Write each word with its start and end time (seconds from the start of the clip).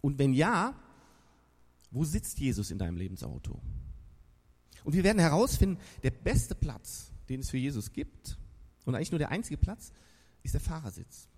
Und 0.00 0.18
wenn 0.18 0.32
ja, 0.32 0.74
wo 1.90 2.04
sitzt 2.04 2.38
Jesus 2.38 2.70
in 2.70 2.78
deinem 2.78 2.96
Lebensauto? 2.96 3.60
Und 4.84 4.94
wir 4.94 5.04
werden 5.04 5.18
herausfinden, 5.18 5.78
der 6.02 6.10
beste 6.10 6.54
Platz, 6.54 7.12
den 7.28 7.40
es 7.40 7.50
für 7.50 7.58
Jesus 7.58 7.92
gibt, 7.92 8.38
und 8.86 8.94
eigentlich 8.94 9.12
nur 9.12 9.18
der 9.18 9.30
einzige 9.30 9.58
Platz, 9.58 9.92
ist 10.42 10.54
der 10.54 10.60
Fahrersitz. 10.60 11.28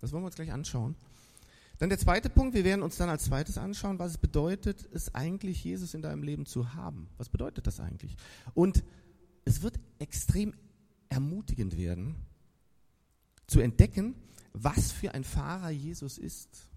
Das 0.00 0.12
wollen 0.12 0.22
wir 0.22 0.26
uns 0.26 0.34
gleich 0.34 0.52
anschauen. 0.52 0.96
Dann 1.78 1.88
der 1.88 1.98
zweite 1.98 2.28
Punkt, 2.28 2.54
wir 2.54 2.64
werden 2.64 2.82
uns 2.82 2.96
dann 2.96 3.08
als 3.08 3.24
zweites 3.24 3.56
anschauen, 3.56 3.98
was 3.98 4.12
es 4.12 4.18
bedeutet, 4.18 4.86
es 4.92 5.14
eigentlich 5.14 5.64
Jesus 5.64 5.94
in 5.94 6.02
deinem 6.02 6.22
Leben 6.22 6.44
zu 6.44 6.74
haben. 6.74 7.08
Was 7.16 7.30
bedeutet 7.30 7.66
das 7.66 7.80
eigentlich? 7.80 8.16
Und 8.52 8.82
es 9.44 9.62
wird 9.62 9.80
extrem 9.98 10.54
ermutigend 11.08 11.78
werden, 11.78 12.16
zu 13.46 13.60
entdecken, 13.60 14.14
was 14.52 14.92
für 14.92 15.14
ein 15.14 15.24
Fahrer 15.24 15.70
Jesus 15.70 16.18
ist. 16.18 16.69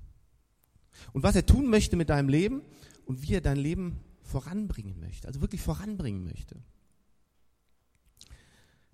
Und 1.12 1.24
was 1.24 1.36
er 1.36 1.46
tun 1.46 1.70
möchte 1.70 1.96
mit 1.96 2.10
deinem 2.10 2.30
Leben 2.30 2.62
und 3.06 3.22
wie 3.22 3.34
er 3.34 3.42
dein 3.42 3.58
Leben 3.58 4.00
voranbringen 4.22 5.00
möchte, 5.00 5.28
also 5.28 5.42
wirklich 5.42 5.62
voranbringen 5.62 6.24
möchte. 6.24 6.56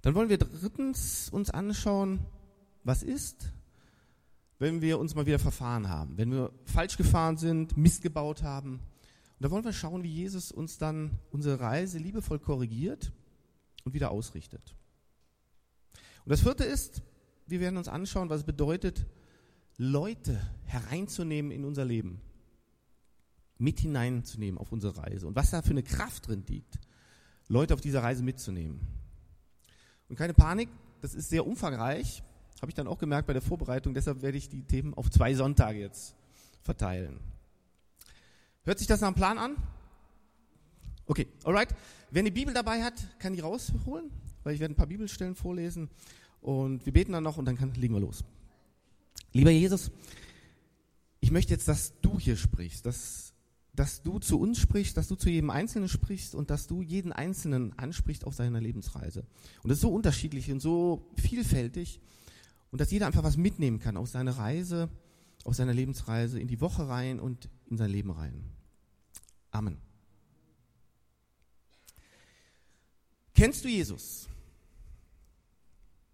Dann 0.01 0.15
wollen 0.15 0.29
wir 0.29 0.37
drittens 0.37 1.29
uns 1.29 1.49
anschauen, 1.49 2.19
was 2.83 3.03
ist, 3.03 3.51
wenn 4.57 4.81
wir 4.81 4.99
uns 4.99 5.15
mal 5.15 5.25
wieder 5.25 5.39
verfahren 5.39 5.89
haben, 5.89 6.17
wenn 6.17 6.31
wir 6.31 6.51
falsch 6.65 6.97
gefahren 6.97 7.37
sind, 7.37 7.77
Mist 7.77 8.01
gebaut 8.01 8.43
haben. 8.43 8.73
Und 8.73 9.45
da 9.45 9.51
wollen 9.51 9.63
wir 9.63 9.73
schauen, 9.73 10.03
wie 10.03 10.11
Jesus 10.11 10.51
uns 10.51 10.77
dann 10.77 11.19
unsere 11.31 11.59
Reise 11.59 11.97
liebevoll 11.97 12.39
korrigiert 12.39 13.11
und 13.83 13.93
wieder 13.93 14.11
ausrichtet. 14.11 14.75
Und 16.25 16.31
das 16.31 16.41
vierte 16.41 16.65
ist, 16.65 17.01
wir 17.47 17.59
werden 17.59 17.77
uns 17.77 17.87
anschauen, 17.87 18.29
was 18.29 18.41
es 18.41 18.45
bedeutet, 18.45 19.05
Leute 19.81 20.37
hereinzunehmen 20.65 21.51
in 21.51 21.63
unser 21.63 21.85
Leben, 21.85 22.19
mit 23.57 23.79
hineinzunehmen 23.79 24.57
auf 24.57 24.73
unsere 24.73 24.97
Reise 24.97 25.25
und 25.25 25.37
was 25.37 25.51
da 25.51 25.61
für 25.61 25.71
eine 25.71 25.83
Kraft 25.83 26.27
drin 26.27 26.43
liegt, 26.47 26.77
Leute 27.47 27.73
auf 27.73 27.79
dieser 27.79 28.03
Reise 28.03 28.21
mitzunehmen. 28.21 28.81
Und 30.09 30.17
keine 30.17 30.33
Panik, 30.33 30.67
das 30.99 31.15
ist 31.15 31.29
sehr 31.29 31.47
umfangreich, 31.47 32.21
habe 32.61 32.69
ich 32.69 32.75
dann 32.75 32.87
auch 32.87 32.97
gemerkt 32.97 33.27
bei 33.27 33.33
der 33.33 33.41
Vorbereitung, 33.41 33.93
deshalb 33.93 34.21
werde 34.21 34.37
ich 34.37 34.49
die 34.49 34.63
Themen 34.63 34.93
auf 34.93 35.09
zwei 35.09 35.33
Sonntage 35.33 35.79
jetzt 35.79 36.13
verteilen. 36.61 37.17
Hört 38.63 38.79
sich 38.79 38.87
das 38.87 38.99
nach 38.99 39.07
einem 39.07 39.15
Plan 39.15 39.37
an? 39.37 39.55
Okay, 41.05 41.27
alright. 41.45 41.73
Wer 42.11 42.19
eine 42.19 42.31
Bibel 42.31 42.53
dabei 42.53 42.83
hat, 42.83 43.17
kann 43.17 43.31
die 43.31 43.39
rausholen, 43.39 44.11
weil 44.43 44.55
ich 44.55 44.59
werde 44.59 44.73
ein 44.73 44.77
paar 44.77 44.87
Bibelstellen 44.87 45.35
vorlesen 45.35 45.89
und 46.41 46.85
wir 46.85 46.91
beten 46.91 47.13
dann 47.13 47.23
noch 47.23 47.37
und 47.37 47.45
dann 47.45 47.57
kann, 47.57 47.73
legen 47.75 47.93
wir 47.93 48.01
los. 48.01 48.25
Lieber 49.31 49.51
Jesus, 49.51 49.91
ich 51.19 51.31
möchte 51.31 51.53
jetzt, 51.53 51.67
dass 51.67 51.99
du 52.01 52.19
hier 52.19 52.37
sprichst, 52.37 52.85
dass, 52.85 53.33
dass 53.73 54.01
du 54.01 54.19
zu 54.19 54.39
uns 54.39 54.59
sprichst, 54.59 54.97
dass 54.97 55.07
du 55.07 55.15
zu 55.15 55.29
jedem 55.29 55.49
Einzelnen 55.49 55.89
sprichst 55.89 56.33
und 56.33 56.49
dass 56.49 56.67
du 56.67 56.81
jeden 56.81 57.11
Einzelnen 57.11 57.77
ansprichst 57.77 58.25
auf 58.25 58.33
seiner 58.33 58.61
Lebensreise. 58.61 59.25
Und 59.61 59.69
das 59.69 59.77
ist 59.77 59.81
so 59.81 59.93
unterschiedlich 59.93 60.51
und 60.51 60.59
so 60.59 61.11
vielfältig 61.15 61.99
und 62.71 62.81
dass 62.81 62.91
jeder 62.91 63.07
einfach 63.07 63.23
was 63.23 63.37
mitnehmen 63.37 63.79
kann 63.79 63.97
aus 63.97 64.11
seiner 64.11 64.37
Reise, 64.37 64.89
aus 65.43 65.57
seiner 65.57 65.73
Lebensreise 65.73 66.39
in 66.39 66.47
die 66.47 66.61
Woche 66.61 66.87
rein 66.87 67.19
und 67.19 67.49
in 67.67 67.77
sein 67.77 67.89
Leben 67.89 68.11
rein. 68.11 68.43
Amen. 69.51 69.77
Kennst 73.33 73.63
du 73.63 73.69
Jesus? 73.69 74.27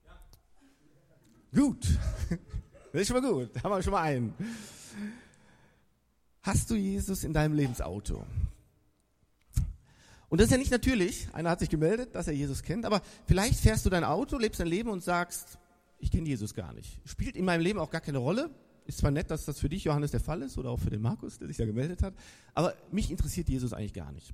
Ja. 0.04 0.20
Gut. 1.60 1.88
Das 2.96 3.02
ist 3.02 3.08
schon 3.10 3.22
mal 3.22 3.30
gut. 3.30 3.50
Da 3.54 3.64
haben 3.64 3.72
wir 3.72 3.84
schon 3.84 3.92
mal 3.92 4.04
einen. 4.04 4.34
Hast 6.44 6.70
du 6.70 6.76
Jesus 6.76 7.26
in 7.26 7.34
deinem 7.34 7.54
Lebensauto? 7.54 8.26
Und 10.30 10.40
das 10.40 10.46
ist 10.46 10.52
ja 10.52 10.58
nicht 10.58 10.72
natürlich. 10.72 11.28
Einer 11.34 11.50
hat 11.50 11.60
sich 11.60 11.68
gemeldet, 11.68 12.16
dass 12.16 12.28
er 12.28 12.34
Jesus 12.34 12.64
kennt, 12.64 12.86
aber 12.86 13.02
vielleicht 13.26 13.60
fährst 13.60 13.86
du 13.86 13.90
dein 13.90 14.06
Auto, 14.06 14.38
lebst 14.38 14.62
dein 14.62 14.68
Leben 14.68 14.90
und 14.90 15.04
sagst, 15.04 15.58
ich 16.00 16.10
kenne 16.10 16.26
Jesus 16.30 16.54
gar 16.54 16.72
nicht. 16.72 17.02
Spielt 17.04 17.36
in 17.36 17.44
meinem 17.44 17.60
Leben 17.60 17.80
auch 17.80 17.90
gar 17.90 18.00
keine 18.00 18.20
Rolle. 18.20 18.50
Ist 18.86 19.00
zwar 19.00 19.12
nett, 19.12 19.30
dass 19.30 19.44
das 19.44 19.60
für 19.60 19.68
dich, 19.68 19.84
Johannes, 19.84 20.12
der 20.12 20.22
Fall 20.22 20.42
ist 20.42 20.58
oder 20.58 20.70
auch 20.70 20.80
für 20.80 20.90
den 20.90 21.02
Markus, 21.02 21.38
der 21.38 21.50
sich 21.50 21.58
da 21.58 21.66
gemeldet 21.66 22.02
hat, 22.02 22.14
aber 22.54 22.76
mich 22.92 23.12
interessiert 23.12 23.50
Jesus 23.50 23.74
eigentlich 23.74 23.94
gar 23.94 24.14
nicht. 24.14 24.34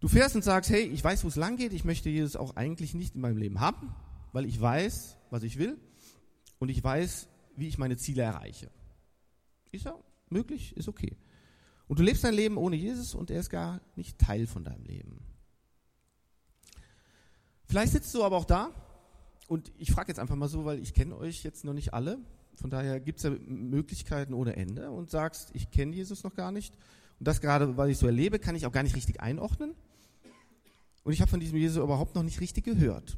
Du 0.00 0.08
fährst 0.08 0.36
und 0.36 0.42
sagst, 0.42 0.70
hey, 0.70 0.84
ich 0.84 1.04
weiß, 1.04 1.22
wo 1.24 1.28
es 1.28 1.36
lang 1.36 1.58
geht, 1.58 1.74
ich 1.74 1.84
möchte 1.84 2.08
Jesus 2.08 2.34
auch 2.34 2.56
eigentlich 2.56 2.94
nicht 2.94 3.14
in 3.14 3.20
meinem 3.20 3.36
Leben 3.36 3.60
haben, 3.60 3.94
weil 4.32 4.46
ich 4.46 4.58
weiß, 4.58 5.18
was 5.28 5.42
ich 5.42 5.58
will 5.58 5.76
und 6.58 6.68
ich 6.68 6.82
weiß, 6.82 7.28
wie 7.56 7.68
ich 7.68 7.78
meine 7.78 7.96
Ziele 7.96 8.22
erreiche. 8.22 8.70
Ist 9.72 9.84
ja 9.84 9.98
möglich, 10.28 10.76
ist 10.76 10.88
okay. 10.88 11.16
Und 11.86 11.98
du 11.98 12.02
lebst 12.02 12.24
dein 12.24 12.34
Leben 12.34 12.56
ohne 12.56 12.76
Jesus 12.76 13.14
und 13.14 13.30
er 13.30 13.40
ist 13.40 13.50
gar 13.50 13.80
nicht 13.96 14.18
Teil 14.18 14.46
von 14.46 14.64
deinem 14.64 14.84
Leben. 14.84 15.20
Vielleicht 17.64 17.92
sitzt 17.92 18.14
du 18.14 18.24
aber 18.24 18.36
auch 18.36 18.44
da 18.44 18.70
und 19.46 19.72
ich 19.78 19.90
frage 19.90 20.08
jetzt 20.08 20.18
einfach 20.18 20.36
mal 20.36 20.48
so, 20.48 20.64
weil 20.64 20.78
ich 20.80 20.94
kenne 20.94 21.16
euch 21.16 21.42
jetzt 21.44 21.64
noch 21.64 21.74
nicht 21.74 21.94
alle. 21.94 22.18
Von 22.54 22.70
daher 22.70 23.00
gibt 23.00 23.18
es 23.18 23.24
ja 23.24 23.30
Möglichkeiten 23.30 24.34
ohne 24.34 24.56
Ende 24.56 24.90
und 24.90 25.10
sagst, 25.10 25.50
ich 25.54 25.70
kenne 25.70 25.94
Jesus 25.94 26.24
noch 26.24 26.34
gar 26.34 26.50
nicht. 26.50 26.74
Und 27.18 27.28
das 27.28 27.40
gerade, 27.40 27.76
was 27.76 27.88
ich 27.88 27.98
so 27.98 28.06
erlebe, 28.06 28.38
kann 28.38 28.56
ich 28.56 28.66
auch 28.66 28.72
gar 28.72 28.82
nicht 28.82 28.96
richtig 28.96 29.20
einordnen. 29.20 29.74
Und 31.04 31.12
ich 31.12 31.20
habe 31.20 31.30
von 31.30 31.40
diesem 31.40 31.56
Jesus 31.56 31.82
überhaupt 31.82 32.14
noch 32.14 32.22
nicht 32.22 32.40
richtig 32.40 32.64
gehört. 32.64 33.16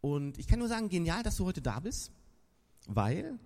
Und 0.00 0.38
ich 0.38 0.46
kann 0.46 0.58
nur 0.58 0.68
sagen, 0.68 0.88
genial, 0.88 1.22
dass 1.22 1.36
du 1.36 1.44
heute 1.44 1.60
da 1.60 1.80
bist, 1.80 2.12
weil 2.86 3.38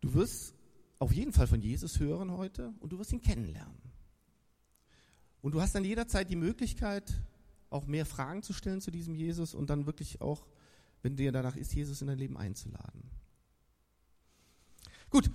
du 0.00 0.14
wirst 0.14 0.54
auf 0.98 1.12
jeden 1.12 1.32
Fall 1.32 1.46
von 1.46 1.60
Jesus 1.60 1.98
hören 1.98 2.32
heute 2.32 2.72
und 2.80 2.92
du 2.92 2.98
wirst 2.98 3.12
ihn 3.12 3.22
kennenlernen. 3.22 3.80
Und 5.42 5.52
du 5.52 5.60
hast 5.60 5.74
dann 5.74 5.84
jederzeit 5.84 6.28
die 6.28 6.36
Möglichkeit, 6.36 7.12
auch 7.70 7.86
mehr 7.86 8.04
Fragen 8.04 8.42
zu 8.42 8.52
stellen 8.52 8.80
zu 8.80 8.90
diesem 8.90 9.14
Jesus 9.14 9.54
und 9.54 9.70
dann 9.70 9.86
wirklich 9.86 10.20
auch, 10.20 10.46
wenn 11.02 11.16
dir 11.16 11.32
danach 11.32 11.56
ist, 11.56 11.72
Jesus 11.74 12.02
in 12.02 12.08
dein 12.08 12.18
Leben 12.18 12.36
einzuladen. 12.36 13.10
Gut, 15.08 15.30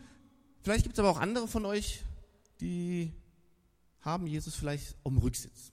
vielleicht 0.61 0.83
gibt 0.83 0.94
es 0.94 0.99
aber 0.99 1.09
auch 1.09 1.19
andere 1.19 1.47
von 1.47 1.65
euch, 1.65 2.03
die 2.61 3.11
haben 4.01 4.27
Jesus 4.27 4.55
vielleicht 4.55 4.95
am 5.03 5.17
Rücksitz. 5.17 5.71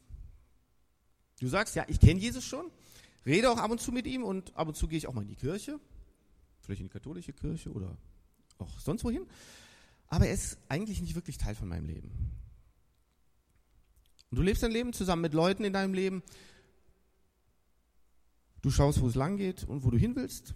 Du 1.39 1.49
sagst, 1.49 1.77
ja, 1.77 1.85
ich 1.89 2.01
kenne 2.01 2.21
Jesus 2.21 2.45
schon, 2.45 2.71
rede 3.27 3.51
auch 3.51 3.59
ab 3.59 3.71
und 3.71 3.81
zu 3.81 3.93
mit 3.93 4.07
ihm 4.07 4.25
und 4.25 4.55
ab 4.57 4.69
und 4.69 4.77
zu 4.77 4.89
gehe 4.89 4.99
ich 4.99 5.07
auch 5.07 5.15
mal 5.15 5.23
in 5.23 5.29
die 5.29 5.37
Kirche, 5.37 5.79
vielleicht 6.61 6.81
in 6.81 6.87
die 6.87 6.93
katholische 6.93 7.33
Kirche 7.33 7.71
oder 7.71 7.97
auch 8.59 8.79
sonst 8.81 9.05
wohin. 9.05 9.27
Aber 10.09 10.27
er 10.27 10.35
ist 10.35 10.59
eigentlich 10.69 11.01
nicht 11.01 11.15
wirklich 11.15 11.39
Teil 11.39 11.55
von 11.55 11.69
meinem 11.69 11.87
Leben. 11.87 12.11
Und 14.31 14.39
du 14.39 14.43
lebst 14.43 14.63
dein 14.63 14.71
Leben 14.71 14.93
zusammen 14.93 15.23
mit 15.23 15.35
Leuten 15.35 15.65
in 15.65 15.73
deinem 15.73 15.95
Leben. 15.95 16.23
Du 18.63 18.71
schaust, 18.71 19.01
wo 19.01 19.09
es 19.09 19.15
lang 19.15 19.37
geht 19.37 19.65
und 19.65 19.85
wo 19.85 19.91
du 19.91 19.99
hin 19.99 20.17
willst. 20.17 20.55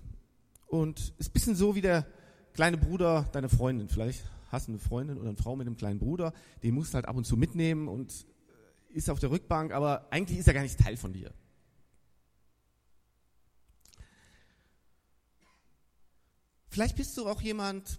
Und 0.67 0.99
es 0.99 1.11
ist 1.19 1.29
ein 1.29 1.33
bisschen 1.33 1.57
so 1.57 1.75
wie 1.75 1.81
der 1.81 2.07
kleine 2.53 2.79
Bruder 2.79 3.29
deiner 3.33 3.49
Freundin. 3.49 3.89
Vielleicht 3.89 4.25
hast 4.49 4.69
du 4.69 4.73
eine 4.73 4.79
Freundin 4.79 5.19
oder 5.19 5.29
eine 5.29 5.37
Frau 5.37 5.57
mit 5.57 5.67
einem 5.67 5.77
kleinen 5.77 5.99
Bruder, 5.99 6.33
den 6.63 6.75
musst 6.75 6.93
du 6.93 6.95
halt 6.95 7.07
ab 7.07 7.17
und 7.17 7.25
zu 7.25 7.37
mitnehmen 7.37 7.89
und 7.89 8.27
ist 8.89 9.11
auf 9.11 9.19
der 9.19 9.31
Rückbank, 9.31 9.73
aber 9.73 10.07
eigentlich 10.11 10.39
ist 10.39 10.49
er 10.49 10.55
gar 10.55 10.63
nicht 10.63 10.79
Teil 10.79 10.97
von 10.97 11.13
dir. 11.13 11.33
Vielleicht 16.77 16.97
bist 16.97 17.17
du 17.17 17.27
auch 17.27 17.41
jemand, 17.41 17.99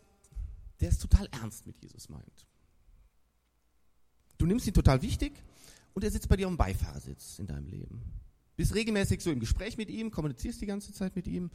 der 0.82 0.90
es 0.90 1.00
total 1.00 1.28
ernst 1.32 1.66
mit 1.66 1.82
Jesus 1.82 2.10
meint. 2.10 2.46
Du 4.38 4.46
nimmst 4.46 4.68
ihn 4.68 4.74
total 4.76 5.02
wichtig 5.02 5.34
und 5.96 6.04
er 6.04 6.12
sitzt 6.12 6.30
bei 6.30 6.36
dir 6.36 6.46
am 6.46 6.58
Beifahrersitz 6.58 7.40
in 7.40 7.48
deinem 7.48 7.66
Leben. 7.66 8.04
Bist 8.56 8.76
regelmäßig 8.76 9.22
so 9.22 9.32
im 9.32 9.40
Gespräch 9.40 9.78
mit 9.78 9.90
ihm, 9.90 10.12
kommunizierst 10.12 10.62
die 10.62 10.68
ganze 10.68 10.94
Zeit 10.94 11.16
mit 11.16 11.26
ihm, 11.26 11.50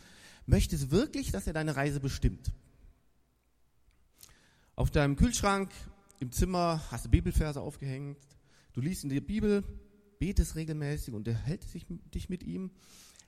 möchtest 0.46 0.90
wirklich, 0.90 1.30
dass 1.30 1.46
er 1.46 1.52
deine 1.52 1.76
Reise 1.76 2.00
bestimmt. 2.00 2.50
Auf 4.74 4.90
deinem 4.90 5.14
Kühlschrank 5.14 5.70
im 6.18 6.32
Zimmer 6.32 6.82
hast 6.90 7.04
du 7.04 7.08
Bibelverse 7.08 7.60
aufgehängt, 7.60 8.18
du 8.72 8.80
liest 8.80 9.04
in 9.04 9.10
der 9.10 9.20
Bibel, 9.20 9.62
betest 10.18 10.56
regelmäßig 10.56 11.14
und 11.14 11.28
erhältst 11.28 11.72
dich 11.72 12.28
mit 12.28 12.42
ihm. 12.42 12.72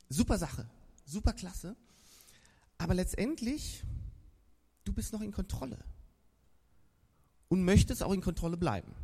Super 0.08 0.36
Sache, 0.36 0.68
super 1.04 1.32
klasse. 1.32 1.76
Aber 2.78 2.94
letztendlich, 2.94 3.84
du 4.84 4.92
bist 4.92 5.12
noch 5.12 5.20
in 5.20 5.32
Kontrolle 5.32 5.78
und 7.48 7.64
möchtest 7.64 8.02
auch 8.02 8.12
in 8.12 8.20
Kontrolle 8.20 8.56
bleiben. 8.56 8.94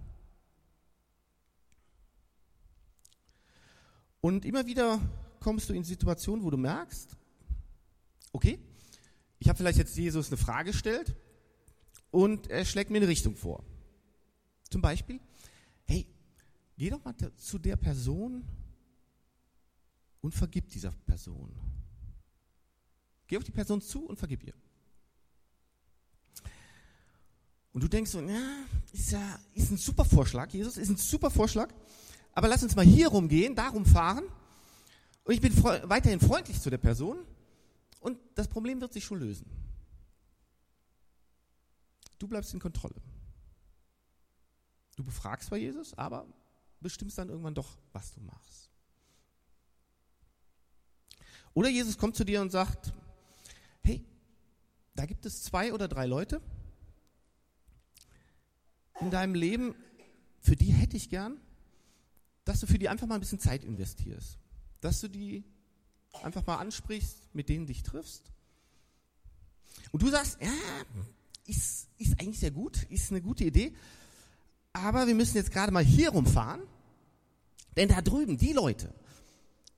Und 4.20 4.44
immer 4.44 4.66
wieder 4.66 5.00
kommst 5.40 5.68
du 5.68 5.72
in 5.72 5.84
Situationen, 5.84 6.44
wo 6.44 6.50
du 6.50 6.56
merkst, 6.56 7.16
okay, 8.32 8.58
ich 9.38 9.48
habe 9.48 9.56
vielleicht 9.56 9.78
jetzt 9.78 9.96
Jesus 9.96 10.28
eine 10.28 10.36
Frage 10.36 10.72
gestellt 10.72 11.16
und 12.10 12.48
er 12.48 12.64
schlägt 12.64 12.90
mir 12.90 12.98
eine 12.98 13.08
Richtung 13.08 13.36
vor. 13.36 13.64
Zum 14.68 14.82
Beispiel, 14.82 15.20
hey, 15.84 16.06
geh 16.76 16.90
doch 16.90 17.02
mal 17.02 17.14
zu 17.36 17.58
der 17.58 17.76
Person 17.76 18.44
und 20.20 20.34
vergib 20.34 20.68
dieser 20.68 20.92
Person. 20.92 21.50
Geh 23.30 23.36
auf 23.36 23.44
die 23.44 23.52
Person 23.52 23.80
zu 23.80 24.06
und 24.06 24.18
vergib 24.18 24.42
ihr. 24.42 24.54
Und 27.72 27.80
du 27.80 27.86
denkst 27.86 28.10
so, 28.10 28.20
ja, 28.20 28.40
ist 28.92 29.12
ja, 29.12 29.38
ist 29.54 29.70
ein 29.70 29.76
super 29.76 30.04
Vorschlag, 30.04 30.50
Jesus, 30.50 30.76
ist 30.76 30.88
ein 30.88 30.96
super 30.96 31.30
Vorschlag. 31.30 31.72
Aber 32.32 32.48
lass 32.48 32.64
uns 32.64 32.74
mal 32.74 32.84
hier 32.84 33.06
rumgehen, 33.06 33.54
darum 33.54 33.86
fahren. 33.86 34.24
Und 35.22 35.32
ich 35.32 35.40
bin 35.40 35.56
weiterhin 35.62 36.18
freundlich 36.18 36.60
zu 36.60 36.70
der 36.70 36.78
Person. 36.78 37.24
Und 38.00 38.18
das 38.34 38.48
Problem 38.48 38.80
wird 38.80 38.92
sich 38.92 39.04
schon 39.04 39.20
lösen. 39.20 39.46
Du 42.18 42.26
bleibst 42.26 42.52
in 42.52 42.58
Kontrolle. 42.58 42.96
Du 44.96 45.04
befragst 45.04 45.50
zwar 45.50 45.58
Jesus, 45.58 45.96
aber 45.96 46.26
bestimmst 46.80 47.16
dann 47.16 47.28
irgendwann 47.28 47.54
doch, 47.54 47.78
was 47.92 48.12
du 48.12 48.22
machst. 48.22 48.70
Oder 51.54 51.68
Jesus 51.68 51.96
kommt 51.96 52.16
zu 52.16 52.24
dir 52.24 52.40
und 52.40 52.50
sagt, 52.50 52.92
da 55.00 55.06
gibt 55.06 55.24
es 55.24 55.42
zwei 55.42 55.72
oder 55.72 55.88
drei 55.88 56.04
Leute 56.04 56.42
in 59.00 59.10
deinem 59.10 59.34
Leben, 59.34 59.74
für 60.40 60.56
die 60.56 60.72
hätte 60.72 60.94
ich 60.94 61.08
gern, 61.08 61.38
dass 62.44 62.60
du 62.60 62.66
für 62.66 62.78
die 62.78 62.90
einfach 62.90 63.06
mal 63.06 63.14
ein 63.14 63.20
bisschen 63.20 63.40
Zeit 63.40 63.64
investierst. 63.64 64.36
Dass 64.82 65.00
du 65.00 65.08
die 65.08 65.42
einfach 66.22 66.46
mal 66.46 66.58
ansprichst, 66.58 67.34
mit 67.34 67.48
denen 67.48 67.64
dich 67.64 67.82
triffst. 67.82 68.30
Und 69.90 70.02
du 70.02 70.10
sagst, 70.10 70.36
ja, 70.42 70.52
ist, 71.46 71.88
ist 71.96 72.20
eigentlich 72.20 72.38
sehr 72.38 72.50
gut, 72.50 72.82
ist 72.90 73.10
eine 73.10 73.22
gute 73.22 73.44
Idee, 73.44 73.74
aber 74.74 75.06
wir 75.06 75.14
müssen 75.14 75.38
jetzt 75.38 75.50
gerade 75.50 75.72
mal 75.72 75.82
hier 75.82 76.10
rumfahren, 76.10 76.60
denn 77.74 77.88
da 77.88 78.02
drüben, 78.02 78.36
die 78.36 78.52
Leute, 78.52 78.92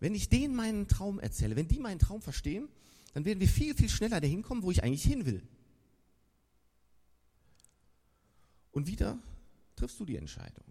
wenn 0.00 0.16
ich 0.16 0.30
denen 0.30 0.56
meinen 0.56 0.88
Traum 0.88 1.20
erzähle, 1.20 1.54
wenn 1.54 1.68
die 1.68 1.78
meinen 1.78 2.00
Traum 2.00 2.22
verstehen, 2.22 2.68
dann 3.12 3.24
werden 3.24 3.40
wir 3.40 3.48
viel, 3.48 3.74
viel 3.74 3.88
schneller 3.88 4.20
dahin 4.20 4.42
kommen, 4.42 4.62
wo 4.62 4.70
ich 4.70 4.82
eigentlich 4.82 5.04
hin 5.04 5.26
will. 5.26 5.46
Und 8.72 8.86
wieder 8.86 9.18
triffst 9.76 10.00
du 10.00 10.04
die 10.04 10.16
Entscheidung. 10.16 10.64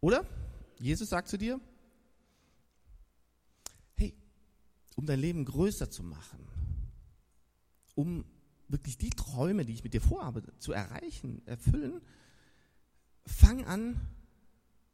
Oder 0.00 0.24
Jesus 0.78 1.08
sagt 1.08 1.28
zu 1.28 1.38
dir, 1.38 1.60
hey, 3.96 4.14
um 4.96 5.06
dein 5.06 5.18
Leben 5.18 5.44
größer 5.44 5.90
zu 5.90 6.02
machen, 6.02 6.46
um 7.94 8.24
wirklich 8.68 8.98
die 8.98 9.10
Träume, 9.10 9.64
die 9.64 9.72
ich 9.72 9.82
mit 9.82 9.94
dir 9.94 10.00
vorhabe, 10.00 10.42
zu 10.58 10.72
erreichen, 10.72 11.42
erfüllen, 11.46 12.00
fang 13.26 13.64
an, 13.64 14.00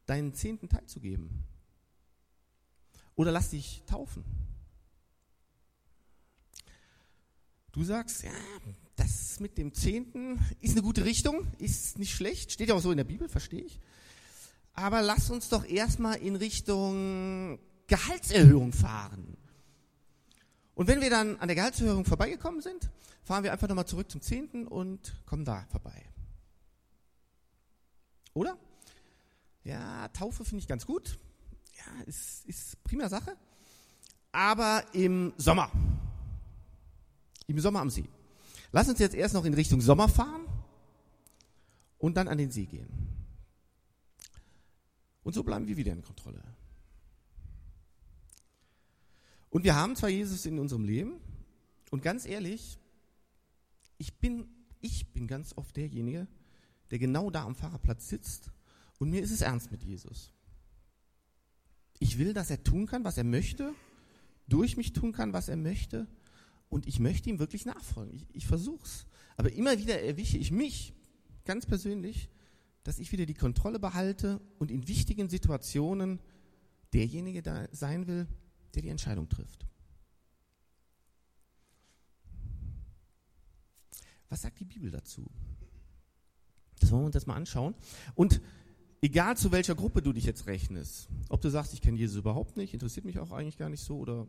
deinen 0.06 0.32
zehnten 0.32 0.69
Teil 0.69 0.87
zu 0.87 1.00
geben. 1.00 1.44
Oder 3.16 3.32
lass 3.32 3.50
dich 3.50 3.82
taufen. 3.87 4.25
Du 7.72 7.82
sagst, 7.82 8.22
ja, 8.22 8.31
das 8.96 9.40
mit 9.40 9.58
dem 9.58 9.75
Zehnten 9.75 10.38
ist 10.61 10.72
eine 10.72 10.82
gute 10.82 11.05
Richtung, 11.05 11.46
ist 11.58 11.99
nicht 11.99 12.14
schlecht, 12.14 12.52
steht 12.52 12.69
ja 12.69 12.75
auch 12.75 12.81
so 12.81 12.90
in 12.90 12.96
der 12.96 13.05
Bibel, 13.05 13.28
verstehe 13.28 13.62
ich. 13.62 13.81
Aber 14.75 15.02
lass 15.02 15.31
uns 15.31 15.49
doch 15.49 15.64
erstmal 15.64 16.16
in 16.16 16.37
Richtung 16.37 17.58
Gehaltserhöhung 17.87 18.72
fahren. 18.72 19.37
Und 20.75 20.88
wenn 20.88 21.00
wir 21.00 21.11
dann 21.11 21.37
an 21.38 21.49
der 21.49 21.55
Gehaltserhöhung 21.55 22.05
vorbeigekommen 22.05 22.61
sind, 22.61 22.90
fahren 23.22 23.44
wir 23.44 23.52
einfach 23.52 23.69
nochmal 23.69 23.87
zurück 23.87 24.11
zum 24.11 24.20
Zehnten 24.20 24.66
und 24.66 25.14
kommen 25.26 25.44
da 25.44 25.66
vorbei. 25.70 26.05
Oder? 28.34 28.58
Ja, 29.62 30.08
Taufe 30.08 30.44
finde 30.44 30.62
ich 30.62 30.69
ganz 30.69 30.87
gut. 30.87 31.19
Ja, 31.84 32.02
ist, 32.04 32.44
ist 32.46 32.82
prima 32.84 33.08
Sache. 33.08 33.36
Aber 34.32 34.84
im 34.92 35.32
Sommer. 35.36 35.70
Im 37.46 37.58
Sommer 37.60 37.81
am 37.81 37.90
See. 37.90 38.08
Lass 38.72 38.88
uns 38.88 38.98
jetzt 38.98 39.14
erst 39.14 39.34
noch 39.34 39.44
in 39.44 39.54
Richtung 39.54 39.81
Sommer 39.81 40.08
fahren 40.08 40.46
und 41.98 42.16
dann 42.16 42.28
an 42.28 42.38
den 42.38 42.50
See 42.50 42.66
gehen. 42.66 42.88
Und 45.22 45.34
so 45.34 45.42
bleiben 45.42 45.66
wir 45.66 45.76
wieder 45.76 45.92
in 45.92 46.02
Kontrolle. 46.02 46.42
Und 49.50 49.62
wir 49.62 49.76
haben 49.76 49.94
zwar 49.94 50.08
Jesus 50.08 50.46
in 50.46 50.58
unserem 50.58 50.84
Leben 50.84 51.20
und 51.90 52.02
ganz 52.02 52.26
ehrlich, 52.26 52.78
ich 53.98 54.19
bin, 54.19 54.48
ich 54.80 55.12
bin 55.12 55.28
ganz 55.28 55.56
oft 55.56 55.76
derjenige, 55.76 56.26
der 56.90 56.98
genau 56.98 57.30
da 57.30 57.44
am 57.44 57.54
Fahrerplatz 57.54 58.08
sitzt 58.08 58.50
und 58.98 59.10
mir 59.10 59.22
ist 59.22 59.30
es 59.30 59.42
ernst 59.42 59.70
mit 59.70 59.84
Jesus. 59.84 60.32
Ich 62.04 62.18
will, 62.18 62.34
dass 62.34 62.50
er 62.50 62.62
tun 62.62 62.84
kann, 62.84 63.02
was 63.02 63.16
er 63.16 63.24
möchte, 63.24 63.72
durch 64.46 64.76
mich 64.76 64.92
tun 64.92 65.12
kann, 65.12 65.32
was 65.32 65.48
er 65.48 65.56
möchte 65.56 66.06
und 66.68 66.86
ich 66.86 67.00
möchte 67.00 67.30
ihm 67.30 67.38
wirklich 67.38 67.64
nachfolgen. 67.64 68.14
Ich, 68.14 68.26
ich 68.32 68.46
versuche 68.46 68.84
es. 68.84 69.06
Aber 69.38 69.50
immer 69.50 69.78
wieder 69.78 70.02
erwische 70.02 70.36
ich 70.36 70.50
mich 70.50 70.92
ganz 71.46 71.64
persönlich, 71.64 72.28
dass 72.82 72.98
ich 72.98 73.10
wieder 73.10 73.24
die 73.24 73.32
Kontrolle 73.32 73.78
behalte 73.78 74.38
und 74.58 74.70
in 74.70 74.86
wichtigen 74.86 75.30
Situationen 75.30 76.20
derjenige 76.92 77.40
da 77.40 77.66
sein 77.72 78.06
will, 78.06 78.26
der 78.74 78.82
die 78.82 78.90
Entscheidung 78.90 79.30
trifft. 79.30 79.64
Was 84.28 84.42
sagt 84.42 84.60
die 84.60 84.66
Bibel 84.66 84.90
dazu? 84.90 85.24
Das 86.80 86.90
wollen 86.90 87.00
wir 87.00 87.06
uns 87.06 87.14
jetzt 87.14 87.26
mal 87.26 87.36
anschauen. 87.36 87.74
Und 88.14 88.42
egal 89.04 89.36
zu 89.36 89.52
welcher 89.52 89.74
Gruppe 89.74 90.00
du 90.00 90.14
dich 90.14 90.24
jetzt 90.24 90.46
rechnest, 90.46 91.10
ob 91.28 91.42
du 91.42 91.50
sagst, 91.50 91.74
ich 91.74 91.82
kenne 91.82 91.98
Jesus 91.98 92.16
überhaupt 92.16 92.56
nicht, 92.56 92.72
interessiert 92.72 93.04
mich 93.04 93.18
auch 93.18 93.32
eigentlich 93.32 93.58
gar 93.58 93.68
nicht 93.68 93.82
so, 93.82 93.98
oder 93.98 94.26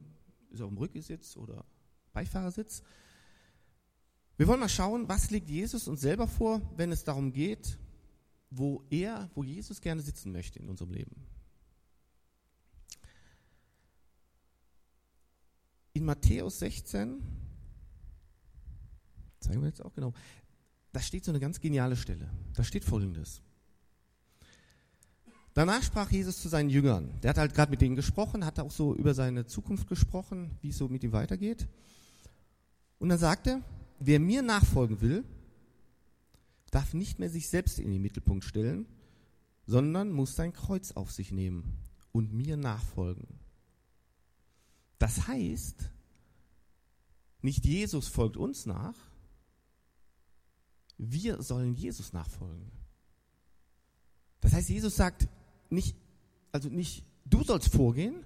ist 0.51 0.61
auf 0.61 0.67
dem 0.67 0.77
Rücksitz 0.77 1.37
oder 1.37 1.63
Beifahrersitz. 2.11 2.83
Wir 4.35 4.47
wollen 4.47 4.59
mal 4.59 4.67
schauen, 4.67 5.07
was 5.07 5.31
legt 5.31 5.49
Jesus 5.49 5.87
uns 5.87 6.01
selber 6.01 6.27
vor, 6.27 6.61
wenn 6.75 6.91
es 6.91 7.05
darum 7.05 7.31
geht, 7.31 7.77
wo 8.49 8.83
er, 8.89 9.29
wo 9.33 9.45
Jesus 9.45 9.79
gerne 9.79 10.01
sitzen 10.01 10.33
möchte 10.33 10.59
in 10.59 10.67
unserem 10.67 10.91
Leben. 10.91 11.25
In 15.93 16.03
Matthäus 16.03 16.59
16, 16.59 17.21
zeigen 19.39 19.61
wir 19.61 19.69
jetzt 19.69 19.85
auch 19.85 19.93
genau, 19.93 20.13
da 20.91 20.99
steht 20.99 21.23
so 21.23 21.31
eine 21.31 21.39
ganz 21.39 21.61
geniale 21.61 21.95
Stelle. 21.95 22.29
Da 22.53 22.63
steht 22.65 22.83
folgendes. 22.83 23.41
Danach 25.55 25.81
sprach 25.81 26.11
Jesus 26.11 26.41
zu 26.41 26.49
seinen 26.49 26.69
Jüngern. 26.69 27.09
Der 27.23 27.29
hat 27.29 27.37
halt 27.37 27.53
gerade 27.53 27.71
mit 27.71 27.79
denen 27.79 27.95
gesprochen, 27.95 28.43
hat 28.43 28.59
auch 28.59 28.71
so 28.71 28.93
über 28.93 29.13
seine 29.13 29.45
Zukunft 29.45 29.87
gesprochen, 29.87 30.51
wie 30.61 30.69
es 30.69 30.77
so 30.77 30.89
mit 30.89 31.01
ihm 31.01 31.13
weitergeht. 31.13 31.69
Und 32.99 33.07
dann 33.07 33.17
sagt 33.17 33.47
er, 33.47 33.61
wer 33.99 34.19
mir 34.19 34.41
nachfolgen 34.41 34.99
will, 34.99 35.23
darf 36.71 36.93
nicht 36.93 37.19
mehr 37.19 37.29
sich 37.29 37.47
selbst 37.47 37.79
in 37.79 37.89
den 37.89 38.01
Mittelpunkt 38.01 38.43
stellen, 38.43 38.85
sondern 39.65 40.11
muss 40.11 40.35
sein 40.35 40.51
Kreuz 40.51 40.91
auf 40.91 41.13
sich 41.13 41.31
nehmen 41.31 41.79
und 42.11 42.33
mir 42.33 42.57
nachfolgen. 42.57 43.25
Das 44.99 45.25
heißt, 45.29 45.89
nicht 47.41 47.65
Jesus 47.65 48.09
folgt 48.09 48.35
uns 48.35 48.65
nach, 48.65 48.95
wir 50.97 51.41
sollen 51.41 51.75
Jesus 51.75 52.11
nachfolgen. 52.11 52.69
Das 54.41 54.51
heißt, 54.51 54.67
Jesus 54.67 54.97
sagt 54.97 55.29
nicht, 55.75 55.95
also 56.51 56.69
nicht, 56.69 57.05
du 57.25 57.43
sollst 57.43 57.69
vorgehen, 57.69 58.23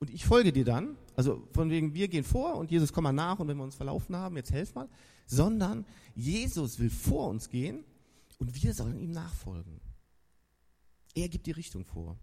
und 0.00 0.08
ich 0.08 0.24
folge 0.24 0.50
dir 0.50 0.64
dann, 0.64 0.96
also 1.14 1.46
von 1.52 1.68
wegen, 1.68 1.92
wir 1.94 2.08
gehen 2.08 2.24
vor 2.24 2.56
und 2.56 2.70
Jesus 2.70 2.92
komm 2.92 3.04
mal 3.04 3.12
nach 3.12 3.38
und 3.38 3.48
wenn 3.48 3.58
wir 3.58 3.64
uns 3.64 3.76
verlaufen 3.76 4.16
haben, 4.16 4.34
jetzt 4.36 4.50
helf 4.50 4.74
mal, 4.74 4.88
sondern 5.26 5.84
Jesus 6.14 6.78
will 6.78 6.88
vor 6.88 7.28
uns 7.28 7.50
gehen 7.50 7.84
und 8.38 8.62
wir 8.62 8.72
sollen 8.72 8.98
ihm 8.98 9.10
nachfolgen. 9.10 9.78
Er 11.14 11.28
gibt 11.28 11.46
die 11.46 11.50
Richtung 11.50 11.84
vor. 11.84 12.18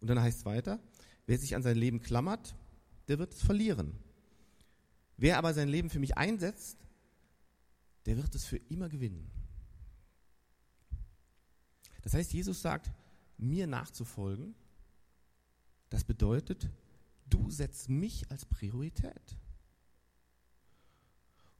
Und 0.00 0.08
dann 0.08 0.20
heißt 0.20 0.38
es 0.38 0.44
weiter, 0.44 0.78
wer 1.26 1.36
sich 1.36 1.56
an 1.56 1.64
sein 1.64 1.76
Leben 1.76 2.00
klammert, 2.00 2.54
der 3.08 3.18
wird 3.18 3.34
es 3.34 3.42
verlieren. 3.42 3.98
Wer 5.16 5.38
aber 5.38 5.54
sein 5.54 5.68
Leben 5.68 5.90
für 5.90 5.98
mich 5.98 6.16
einsetzt, 6.16 6.78
der 8.06 8.16
wird 8.16 8.34
es 8.36 8.44
für 8.44 8.58
immer 8.68 8.88
gewinnen. 8.88 9.30
Das 12.02 12.14
heißt, 12.14 12.32
Jesus 12.32 12.62
sagt, 12.62 12.90
mir 13.42 13.66
nachzufolgen, 13.66 14.54
das 15.90 16.04
bedeutet, 16.04 16.70
du 17.28 17.50
setzt 17.50 17.88
mich 17.88 18.30
als 18.30 18.46
Priorität. 18.46 19.36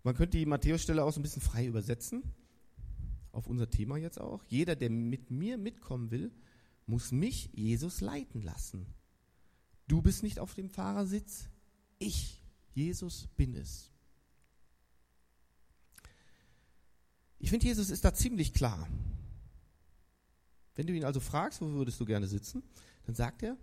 Man 0.03 0.15
könnte 0.15 0.39
die 0.39 0.47
Matthäus-Stelle 0.47 1.05
auch 1.05 1.13
so 1.13 1.21
ein 1.21 1.23
bisschen 1.23 1.43
frei 1.43 1.67
übersetzen, 1.67 2.23
auf 3.31 3.47
unser 3.47 3.71
Thema 3.71 3.97
jetzt 3.97 4.21
auch. 4.21 4.43
Jeder, 4.49 4.75
der 4.75 4.91
mit 4.91 5.31
mir 5.31 5.59
mitkommen 5.59 6.11
will, 6.11 6.33
muss 6.87 7.13
mich 7.13 7.51
Jesus 7.53 8.01
leiten 8.01 8.43
lassen. 8.43 8.87
Du 9.87 10.03
bist 10.03 10.23
nicht 10.23 10.39
auf 10.39 10.55
dem 10.55 10.71
Fahrersitz, 10.71 11.49
ich, 11.99 12.43
Jesus, 12.75 13.29
bin 13.37 13.55
es. 13.55 13.91
Ich 17.39 17.51
finde, 17.51 17.67
Jesus 17.67 17.91
ist 17.91 18.05
da 18.05 18.15
ziemlich 18.15 18.55
klar. 18.55 18.89
Wenn 20.75 20.87
du 20.87 20.95
ihn 20.95 21.05
also 21.05 21.21
fragst, 21.21 21.61
wo 21.61 21.71
würdest 21.73 22.01
du 22.01 22.05
gerne 22.05 22.27
sitzen, 22.27 22.63
dann 23.07 23.15
sagt 23.15 23.43
er, 23.43 23.57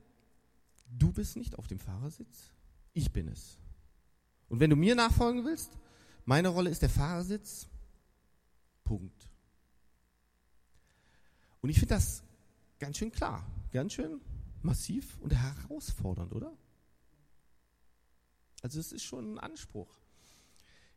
Du 0.92 1.12
bist 1.12 1.36
nicht 1.36 1.58
auf 1.60 1.68
dem 1.68 1.78
Fahrersitz, 1.78 2.52
ich 2.94 3.12
bin 3.12 3.28
es. 3.28 3.60
Und 4.48 4.60
wenn 4.60 4.72
du 4.72 4.76
mir 4.76 4.96
nachfolgen 4.96 5.46
willst, 5.46 5.78
Meine 6.26 6.50
Rolle 6.50 6.70
ist 6.70 6.82
der 6.82 6.90
Fahrersitz. 6.90 7.68
Punkt. 8.84 9.30
Und 11.62 11.70
ich 11.70 11.80
finde 11.80 11.96
das 11.96 12.24
ganz 12.80 12.98
schön 12.98 13.12
klar, 13.12 13.46
ganz 13.72 13.94
schön 13.94 14.22
massiv 14.62 15.18
und 15.22 15.34
herausfordernd, 15.34 16.34
oder? 16.34 16.56
Also 18.62 18.80
es 18.80 18.92
ist 18.92 19.04
schon 19.04 19.36
ein 19.36 19.40
Anspruch. 19.40 19.88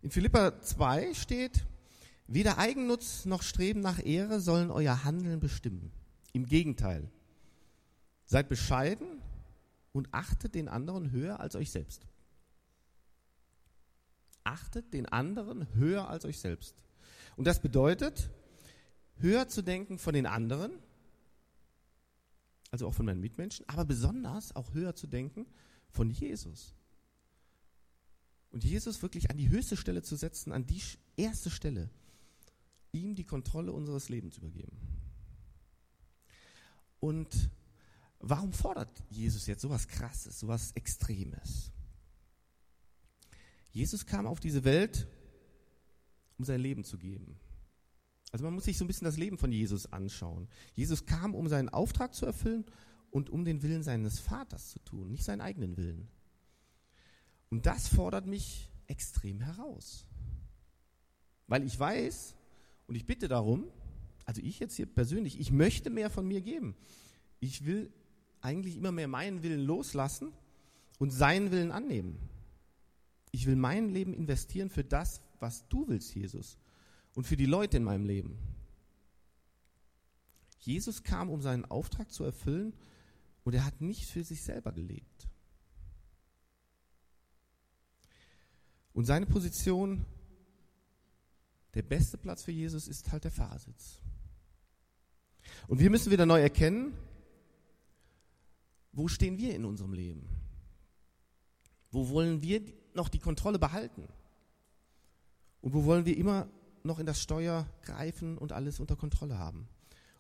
In 0.00 0.11
Philippa 0.11 0.61
2 0.61 1.14
steht, 1.14 1.64
weder 2.26 2.59
Eigennutz 2.59 3.25
noch 3.25 3.42
Streben 3.42 3.81
nach 3.81 4.04
Ehre 4.04 4.40
sollen 4.40 4.71
euer 4.71 5.04
Handeln 5.04 5.38
bestimmen. 5.38 5.92
Im 6.33 6.47
Gegenteil, 6.47 7.11
seid 8.25 8.49
bescheiden 8.49 9.21
und 9.93 10.09
achtet 10.12 10.55
den 10.55 10.69
anderen 10.69 11.11
höher 11.11 11.41
als 11.41 11.55
euch 11.55 11.71
selbst. 11.71 12.07
Achtet 14.45 14.93
den 14.93 15.07
anderen 15.07 15.73
höher 15.75 16.09
als 16.09 16.25
euch 16.25 16.41
selbst. 16.41 16.83
Und 17.37 17.47
das 17.47 17.61
bedeutet, 17.61 18.31
höher 19.19 19.49
zu 19.49 19.62
denken 19.62 19.99
von 19.99 20.15
den 20.15 20.27
anderen, 20.27 20.73
also 22.71 22.87
auch 22.87 22.95
von 22.95 23.07
meinen 23.07 23.21
Mitmenschen, 23.21 23.69
aber 23.69 23.85
besonders 23.85 24.57
auch 24.57 24.73
höher 24.73 24.95
zu 24.95 25.07
denken 25.07 25.47
von 25.91 26.11
Jesus. 26.11 26.75
Und 28.51 28.65
Jesus 28.65 29.03
wirklich 29.03 29.31
an 29.31 29.37
die 29.37 29.51
höchste 29.51 29.77
Stelle 29.77 30.03
zu 30.03 30.17
setzen, 30.17 30.53
an 30.53 30.67
die 30.67 30.83
erste 31.17 31.51
Stelle, 31.51 31.91
ihm 32.93 33.15
die 33.15 33.25
Kontrolle 33.25 33.73
unseres 33.73 34.09
Lebens 34.09 34.39
übergeben. 34.39 34.92
Und 37.03 37.51
warum 38.21 38.53
fordert 38.53 39.03
Jesus 39.11 39.49
jetzt 39.49 39.63
sowas 39.63 39.89
Krasses, 39.89 40.39
sowas 40.39 40.71
Extremes? 40.77 41.73
Jesus 43.73 44.07
kam 44.07 44.25
auf 44.25 44.39
diese 44.39 44.63
Welt, 44.63 45.09
um 46.39 46.45
sein 46.45 46.61
Leben 46.61 46.85
zu 46.85 46.99
geben. 46.99 47.41
Also 48.31 48.45
man 48.45 48.55
muss 48.55 48.67
sich 48.67 48.79
so 48.79 48.85
ein 48.85 48.87
bisschen 48.87 49.07
das 49.07 49.17
Leben 49.17 49.37
von 49.37 49.51
Jesus 49.51 49.93
anschauen. 49.93 50.49
Jesus 50.75 51.05
kam, 51.05 51.35
um 51.35 51.49
seinen 51.49 51.71
Auftrag 51.71 52.15
zu 52.15 52.25
erfüllen 52.25 52.65
und 53.11 53.31
um 53.31 53.45
den 53.45 53.63
Willen 53.63 53.83
seines 53.83 54.21
Vaters 54.21 54.71
zu 54.71 54.79
tun, 54.79 55.11
nicht 55.11 55.25
seinen 55.25 55.41
eigenen 55.41 55.77
Willen. 55.77 56.09
Und 57.51 57.67
das 57.67 57.89
fordert 57.89 58.27
mich 58.27 58.71
extrem 58.87 59.41
heraus. 59.41 60.07
Weil 61.49 61.65
ich 61.65 61.77
weiß 61.77 62.37
und 62.87 62.95
ich 62.95 63.07
bitte 63.07 63.27
darum, 63.27 63.67
also 64.25 64.41
ich 64.43 64.59
jetzt 64.59 64.76
hier 64.76 64.87
persönlich, 64.87 65.38
ich 65.41 65.50
möchte 65.50 65.91
mehr 65.91 66.11
von 66.11 66.26
mir 66.26 66.41
geben. 66.41 66.76
Ich 67.41 67.64
will 67.64 67.93
eigentlich 68.41 68.76
immer 68.76 68.93
mehr 68.93 69.09
meinen 69.09 69.43
Willen 69.43 69.61
loslassen 69.61 70.33
und 70.99 71.11
seinen 71.11 71.50
Willen 71.50 71.73
annehmen. 71.73 72.19
Ich 73.31 73.47
will 73.47 73.57
mein 73.57 73.88
Leben 73.88 74.14
investieren 74.14 74.71
für 74.71 74.85
das, 74.85 75.21
was 75.41 75.67
du 75.69 75.88
willst, 75.88 76.14
Jesus, 76.14 76.59
und 77.14 77.26
für 77.26 77.37
die 77.37 77.47
Leute 77.47 77.79
in 77.79 77.85
meinem 77.85 78.05
Leben. 78.05 78.38
Jesus 80.59 81.02
kam, 81.02 81.31
um 81.31 81.43
seinen 81.43 81.64
Auftrag 81.64 82.12
zu 82.12 82.25
erfüllen, 82.25 82.75
und 83.45 83.55
er 83.55 83.64
hat 83.64 83.81
nicht 83.81 84.07
für 84.07 84.23
sich 84.23 84.43
selber 84.43 84.71
gelebt. 84.71 85.29
Und 88.93 89.05
seine 89.05 89.26
Position, 89.26 90.05
der 91.75 91.83
beste 91.83 92.19
Platz 92.19 92.45
für 92.45 92.52
Jesus 92.52 92.87
ist 92.87 93.11
halt 93.11 93.25
der 93.25 93.33
Fahrersitz. 93.33 94.00
Und 95.69 95.81
wir 95.81 95.91
müssen 95.91 96.11
wieder 96.11 96.27
neu 96.27 96.41
erkennen, 96.41 96.95
wo 98.93 99.09
stehen 99.09 99.39
wir 99.39 99.55
in 99.55 99.65
unserem 99.65 99.93
Leben? 99.93 100.29
Wo 101.91 102.09
wollen 102.11 102.43
wir 102.43 102.63
noch 102.95 103.09
die 103.09 103.19
Kontrolle 103.19 103.59
behalten? 103.59 104.09
Und 105.61 105.73
wo 105.73 105.85
wollen 105.85 106.05
wir 106.05 106.17
immer 106.17 106.49
noch 106.83 106.99
in 106.99 107.07
das 107.07 107.21
Steuer 107.21 107.67
greifen 107.83 108.37
und 108.37 108.53
alles 108.53 108.81
unter 108.81 108.97
Kontrolle 108.97 109.39
haben? 109.39 109.69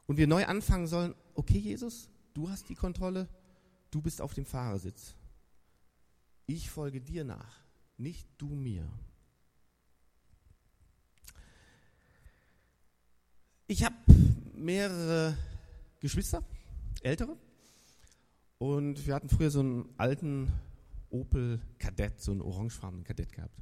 Und 0.06 0.16
wir 0.16 0.26
neu 0.26 0.46
anfangen 0.46 0.86
sollen, 0.86 1.14
okay 1.34 1.58
Jesus, 1.58 2.08
du 2.34 2.48
hast 2.48 2.68
die 2.68 2.74
Kontrolle, 2.74 3.28
du 3.90 4.00
bist 4.00 4.20
auf 4.20 4.34
dem 4.34 4.46
Fahrersitz. 4.46 5.14
Ich 6.46 6.70
folge 6.70 7.00
dir 7.00 7.24
nach 7.24 7.62
nicht 8.02 8.28
du 8.38 8.48
mir. 8.48 8.88
Ich 13.66 13.84
habe 13.84 13.94
mehrere 14.62 15.36
Geschwister, 16.00 16.42
ältere, 17.02 17.36
und 18.58 19.06
wir 19.06 19.14
hatten 19.14 19.28
früher 19.28 19.50
so 19.50 19.60
einen 19.60 19.88
alten 19.96 20.52
Opel 21.10 21.60
Kadett, 21.78 22.20
so 22.20 22.32
einen 22.32 22.40
orangefarbenen 22.40 23.04
Kadett 23.04 23.32
gehabt. 23.32 23.60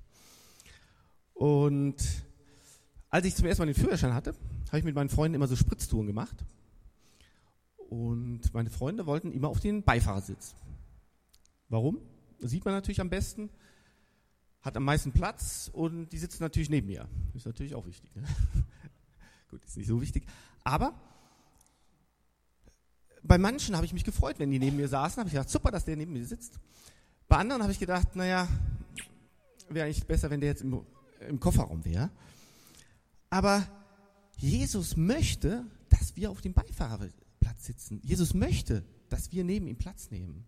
Und 1.32 1.96
als 3.08 3.26
ich 3.26 3.34
zum 3.34 3.46
ersten 3.46 3.62
Mal 3.62 3.72
den 3.72 3.82
Führerschein 3.82 4.14
hatte, 4.14 4.34
habe 4.68 4.78
ich 4.78 4.84
mit 4.84 4.94
meinen 4.94 5.08
Freunden 5.08 5.34
immer 5.34 5.48
so 5.48 5.56
Spritztouren 5.56 6.06
gemacht. 6.06 6.44
Und 7.88 8.52
meine 8.52 8.70
Freunde 8.70 9.06
wollten 9.06 9.32
immer 9.32 9.48
auf 9.48 9.60
den 9.60 9.82
Beifahrersitz. 9.82 10.54
Warum? 11.68 11.98
Das 12.40 12.50
sieht 12.50 12.64
man 12.64 12.74
natürlich 12.74 13.00
am 13.00 13.10
besten 13.10 13.50
hat 14.62 14.76
am 14.76 14.84
meisten 14.84 15.12
Platz 15.12 15.70
und 15.72 16.10
die 16.10 16.18
sitzen 16.18 16.42
natürlich 16.42 16.70
neben 16.70 16.86
mir. 16.86 17.08
Ist 17.34 17.46
natürlich 17.46 17.74
auch 17.74 17.86
wichtig. 17.86 18.14
Ne? 18.14 18.24
Gut, 19.50 19.64
ist 19.64 19.76
nicht 19.76 19.86
so 19.86 20.00
wichtig. 20.00 20.26
Aber 20.64 20.94
bei 23.22 23.38
manchen 23.38 23.76
habe 23.76 23.86
ich 23.86 23.92
mich 23.92 24.04
gefreut, 24.04 24.38
wenn 24.38 24.50
die 24.50 24.58
neben 24.58 24.76
mir 24.76 24.88
saßen, 24.88 25.18
habe 25.20 25.28
ich 25.28 25.34
gedacht, 25.34 25.50
super, 25.50 25.70
dass 25.70 25.84
der 25.84 25.96
neben 25.96 26.12
mir 26.12 26.24
sitzt. 26.24 26.58
Bei 27.28 27.36
anderen 27.36 27.62
habe 27.62 27.72
ich 27.72 27.78
gedacht, 27.78 28.16
naja, 28.16 28.48
wäre 29.68 29.86
eigentlich 29.86 30.06
besser, 30.06 30.30
wenn 30.30 30.40
der 30.40 30.50
jetzt 30.50 30.62
im, 30.62 30.84
im 31.28 31.38
Kofferraum 31.38 31.84
wäre. 31.84 32.10
Aber 33.28 33.66
Jesus 34.36 34.96
möchte, 34.96 35.64
dass 35.88 36.16
wir 36.16 36.30
auf 36.30 36.40
dem 36.40 36.54
Beifahrerplatz 36.54 37.66
sitzen. 37.66 38.00
Jesus 38.02 38.34
möchte, 38.34 38.84
dass 39.08 39.32
wir 39.32 39.44
neben 39.44 39.66
ihm 39.66 39.76
Platz 39.76 40.10
nehmen. 40.10 40.44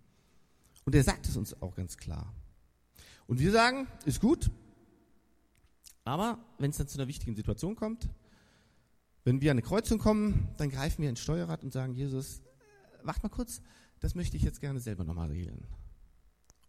Und 0.84 0.94
er 0.94 1.04
sagt 1.04 1.28
es 1.28 1.36
uns 1.36 1.60
auch 1.62 1.74
ganz 1.76 1.96
klar. 1.96 2.34
Und 3.26 3.38
wir 3.38 3.52
sagen, 3.52 3.86
ist 4.04 4.20
gut, 4.20 4.50
aber 6.04 6.38
wenn 6.58 6.70
es 6.70 6.78
dann 6.78 6.88
zu 6.88 6.98
einer 6.98 7.06
wichtigen 7.06 7.36
Situation 7.36 7.76
kommt, 7.76 8.08
wenn 9.24 9.40
wir 9.40 9.50
an 9.50 9.56
eine 9.56 9.62
Kreuzung 9.62 9.98
kommen, 9.98 10.48
dann 10.56 10.70
greifen 10.70 11.02
wir 11.02 11.10
ins 11.10 11.20
Steuerrad 11.20 11.62
und 11.62 11.72
sagen, 11.72 11.94
Jesus, 11.94 12.42
wacht 13.02 13.22
mal 13.22 13.28
kurz, 13.28 13.62
das 14.00 14.14
möchte 14.14 14.36
ich 14.36 14.42
jetzt 14.42 14.60
gerne 14.60 14.80
selber 14.80 15.04
nochmal 15.04 15.30
regeln. 15.30 15.64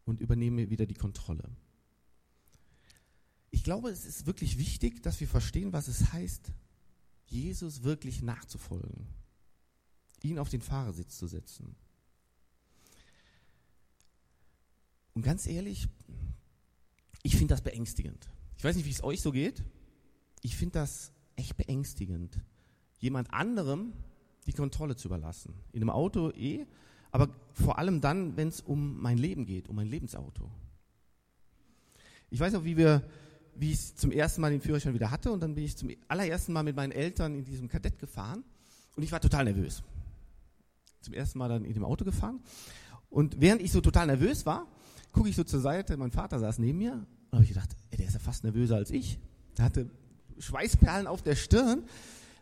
Und 0.06 0.20
übernehme 0.20 0.70
wieder 0.70 0.86
die 0.86 0.94
Kontrolle. 0.94 1.50
Ich 3.50 3.64
glaube, 3.64 3.90
es 3.90 4.06
ist 4.06 4.26
wirklich 4.26 4.58
wichtig, 4.58 5.02
dass 5.02 5.20
wir 5.20 5.28
verstehen, 5.28 5.74
was 5.74 5.88
es 5.88 6.12
heißt, 6.12 6.52
Jesus 7.28 7.84
wirklich 7.84 8.22
nachzufolgen. 8.22 9.08
Ihn 10.22 10.40
auf 10.40 10.50
den 10.50 10.62
Fahrersitz 10.62 11.18
zu 11.18 11.28
setzen. 11.28 11.76
Und 15.14 15.22
ganz 15.22 15.48
ehrlich, 15.48 15.88
ich 17.22 17.36
finde 17.36 17.54
das 17.54 17.62
beängstigend. 17.62 18.28
Ich 18.58 18.64
weiß 18.64 18.76
nicht, 18.76 18.86
wie 18.86 18.92
es 18.92 19.04
euch 19.04 19.22
so 19.22 19.32
geht. 19.32 19.64
Ich 20.42 20.56
finde 20.56 20.74
das 20.74 21.12
echt 21.36 21.58
beängstigend, 21.58 22.40
jemand 23.00 23.34
anderem 23.34 23.94
die 24.46 24.54
Kontrolle 24.54 24.96
zu 24.96 25.08
überlassen. 25.08 25.54
In 25.72 25.82
einem 25.82 25.90
Auto 25.90 26.32
eh, 26.32 26.66
aber 27.12 27.30
vor 27.54 27.78
allem 27.78 28.02
dann, 28.02 28.38
wenn 28.38 28.48
es 28.48 28.62
um 28.62 29.00
mein 29.02 29.18
Leben 29.18 29.46
geht, 29.46 29.70
um 29.70 29.76
mein 29.76 29.88
Lebensauto. 29.88 30.50
Ich 32.30 32.40
weiß 32.40 32.54
noch, 32.54 32.64
wie 32.66 32.78
wir, 32.78 33.04
wie 33.56 33.72
ich 33.72 33.96
zum 33.96 34.12
ersten 34.12 34.42
Mal 34.42 34.52
den 34.52 34.62
Führerschein 34.62 34.94
wieder 34.94 35.12
hatte 35.12 35.32
und 35.32 35.42
dann 35.42 35.54
bin 35.56 35.64
ich 35.64 35.78
zum 35.78 35.92
allerersten 36.08 36.54
Mal 36.54 36.64
mit 36.64 36.76
meinen 36.76 36.92
Eltern 36.92 37.36
in 37.36 37.46
diesem 37.46 37.68
Kadett 37.68 38.00
gefahren 38.00 38.44
und 38.96 39.04
ich 39.04 39.12
war 39.12 39.22
total 39.22 39.46
nervös. 39.46 39.84
Zum 41.02 41.14
ersten 41.14 41.38
Mal 41.38 41.50
dann 41.50 41.66
in 41.66 41.74
dem 41.74 41.86
Auto 41.86 42.06
gefahren 42.06 42.40
und 43.10 43.40
während 43.40 43.62
ich 43.62 43.72
so 43.72 43.82
total 43.82 44.08
nervös 44.08 44.46
war, 44.46 44.66
gucke 45.12 45.30
ich 45.30 45.36
so 45.36 45.44
zur 45.44 45.60
Seite, 45.60 45.96
mein 45.98 46.12
Vater 46.12 46.40
saß 46.40 46.58
neben 46.58 46.80
mir 46.80 46.94
und 46.94 47.34
habe 47.34 47.44
ich 47.44 47.50
gedacht, 47.50 47.70
ey, 47.92 47.98
der 47.98 48.08
ist 48.08 48.14
ja 48.14 48.20
fast 48.20 48.44
nervöser 48.44 48.78
als 48.78 48.90
ich. 48.90 49.20
Der 49.58 49.66
hatte 49.66 49.90
Schweißperlen 50.40 51.08
auf 51.08 51.22
der 51.22 51.36
Stirn, 51.36 51.84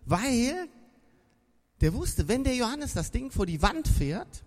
weil 0.05 0.67
der 1.81 1.93
wusste, 1.93 2.27
wenn 2.27 2.43
der 2.43 2.55
Johannes 2.55 2.93
das 2.93 3.11
Ding 3.11 3.31
vor 3.31 3.45
die 3.45 3.61
Wand 3.61 3.87
fährt, 3.87 4.43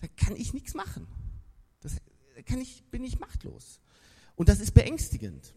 dann 0.00 0.10
kann 0.16 0.36
ich 0.36 0.54
nichts 0.54 0.74
machen. 0.74 1.06
Das 1.80 1.96
kann 2.46 2.60
ich, 2.60 2.84
bin 2.90 3.04
ich 3.04 3.18
machtlos. 3.18 3.80
Und 4.36 4.48
das 4.48 4.60
ist 4.60 4.72
beängstigend. 4.72 5.54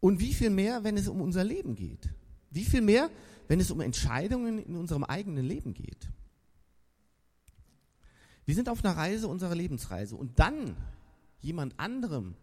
Und 0.00 0.20
wie 0.20 0.32
viel 0.32 0.50
mehr, 0.50 0.84
wenn 0.84 0.96
es 0.96 1.08
um 1.08 1.20
unser 1.20 1.44
Leben 1.44 1.74
geht? 1.74 2.08
Wie 2.50 2.64
viel 2.64 2.80
mehr, 2.80 3.10
wenn 3.48 3.60
es 3.60 3.70
um 3.70 3.80
Entscheidungen 3.80 4.58
in 4.58 4.76
unserem 4.76 5.04
eigenen 5.04 5.44
Leben 5.44 5.74
geht? 5.74 6.08
Wir 8.46 8.54
sind 8.54 8.68
auf 8.68 8.82
einer 8.82 8.96
Reise, 8.96 9.28
unserer 9.28 9.54
Lebensreise. 9.54 10.16
Und 10.16 10.38
dann 10.38 10.76
jemand 11.40 11.78
anderem 11.78 12.34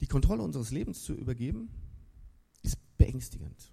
die 0.00 0.06
Kontrolle 0.06 0.42
unseres 0.42 0.70
Lebens 0.70 1.02
zu 1.02 1.14
übergeben, 1.14 1.70
beängstigend. 2.98 3.72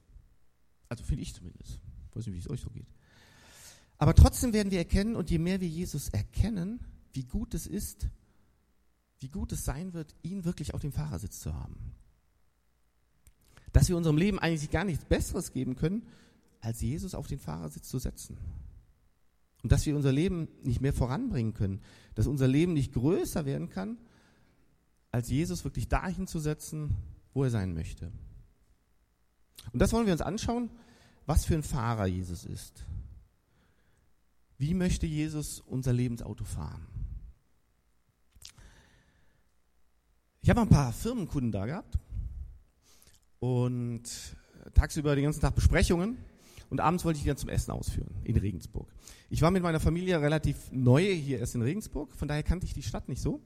Also 0.87 1.03
finde 1.03 1.23
ich 1.23 1.33
zumindest. 1.33 1.81
Ich 2.09 2.15
weiß 2.15 2.25
nicht, 2.27 2.35
wie 2.35 2.39
es 2.39 2.49
euch 2.49 2.61
so 2.61 2.69
geht. 2.69 2.87
Aber 3.97 4.13
trotzdem 4.13 4.53
werden 4.53 4.71
wir 4.71 4.77
erkennen, 4.77 5.15
und 5.15 5.29
je 5.29 5.39
mehr 5.39 5.59
wir 5.59 5.67
Jesus 5.67 6.09
erkennen, 6.09 6.79
wie 7.13 7.23
gut 7.23 7.53
es 7.53 7.67
ist, 7.67 8.07
wie 9.19 9.29
gut 9.29 9.51
es 9.51 9.65
sein 9.65 9.93
wird, 9.93 10.15
ihn 10.21 10.45
wirklich 10.45 10.73
auf 10.73 10.81
dem 10.81 10.91
Fahrersitz 10.91 11.39
zu 11.39 11.53
haben. 11.53 11.95
dass 13.75 13.89
wir 13.89 13.97
unserem 13.97 14.17
Leben 14.17 14.39
eigentlich 14.39 14.71
gar 14.71 14.85
nichts 14.85 15.03
Besseres 15.03 15.51
geben 15.51 15.75
können, 15.75 16.07
als 16.61 16.79
Jesus 16.79 17.13
auf 17.13 17.27
den 17.27 17.39
Fahrersitz 17.39 17.89
zu 17.89 17.99
setzen. 17.99 18.37
Und 19.63 19.71
dass 19.73 19.85
wir 19.85 19.97
unser 19.97 20.13
Leben 20.13 20.47
nicht 20.63 20.79
mehr 20.79 20.93
voranbringen 20.93 21.53
können, 21.53 21.81
dass 22.13 22.25
unser 22.25 22.47
Leben 22.47 22.71
nicht 22.71 22.93
größer 22.93 23.45
werden 23.45 23.67
kann, 23.67 23.97
als 25.11 25.29
Jesus 25.29 25.65
wirklich 25.65 25.89
dahin 25.89 26.25
zu 26.25 26.39
setzen, 26.39 26.95
wo 27.33 27.43
er 27.43 27.49
sein 27.49 27.73
möchte. 27.73 28.13
Und 29.71 29.79
das 29.79 29.93
wollen 29.93 30.05
wir 30.05 30.13
uns 30.13 30.21
anschauen, 30.21 30.69
was 31.25 31.45
für 31.45 31.55
ein 31.55 31.63
Fahrer 31.63 32.05
Jesus 32.05 32.45
ist. 32.45 32.83
Wie 34.57 34.73
möchte 34.73 35.05
Jesus 35.05 35.59
unser 35.59 35.91
Lebensauto 35.91 36.45
fahren? 36.45 36.87
Ich 40.41 40.49
habe 40.49 40.61
ein 40.61 40.69
paar 40.69 40.93
Firmenkunden 40.93 41.51
da 41.51 41.65
gehabt 41.65 41.97
und 43.39 44.03
tagsüber 44.73 45.15
den 45.15 45.23
ganzen 45.23 45.41
Tag 45.41 45.55
Besprechungen 45.55 46.17
und 46.69 46.79
abends 46.79 47.03
wollte 47.03 47.17
ich 47.17 47.23
die 47.23 47.27
dann 47.27 47.37
zum 47.37 47.49
Essen 47.49 47.71
ausführen 47.71 48.13
in 48.23 48.37
Regensburg. 48.37 48.87
Ich 49.29 49.41
war 49.41 49.51
mit 49.51 49.63
meiner 49.63 49.79
Familie 49.79 50.21
relativ 50.21 50.71
neu 50.71 51.03
hier 51.03 51.39
erst 51.39 51.55
in 51.55 51.63
Regensburg, 51.63 52.13
von 52.13 52.27
daher 52.27 52.43
kannte 52.43 52.65
ich 52.65 52.73
die 52.73 52.83
Stadt 52.83 53.09
nicht 53.09 53.21
so. 53.21 53.41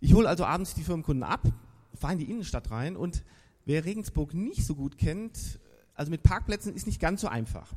Ich 0.00 0.14
hole 0.14 0.28
also 0.28 0.44
abends 0.44 0.74
die 0.74 0.82
Firmenkunden 0.82 1.22
ab, 1.22 1.46
fahre 1.94 2.14
in 2.14 2.18
die 2.18 2.30
Innenstadt 2.30 2.70
rein 2.70 2.96
und 2.96 3.22
wer 3.70 3.84
Regensburg 3.84 4.34
nicht 4.34 4.66
so 4.66 4.74
gut 4.74 4.98
kennt, 4.98 5.60
also 5.94 6.10
mit 6.10 6.24
Parkplätzen 6.24 6.74
ist 6.74 6.88
nicht 6.88 7.00
ganz 7.00 7.20
so 7.20 7.28
einfach. 7.28 7.72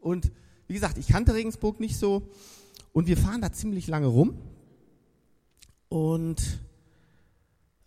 Und 0.00 0.30
wie 0.68 0.74
gesagt, 0.74 0.98
ich 0.98 1.08
kannte 1.08 1.34
Regensburg 1.34 1.80
nicht 1.80 1.98
so. 1.98 2.28
Und 2.92 3.08
wir 3.08 3.16
fahren 3.16 3.40
da 3.40 3.50
ziemlich 3.50 3.88
lange 3.88 4.06
rum. 4.06 4.38
Und 5.88 6.60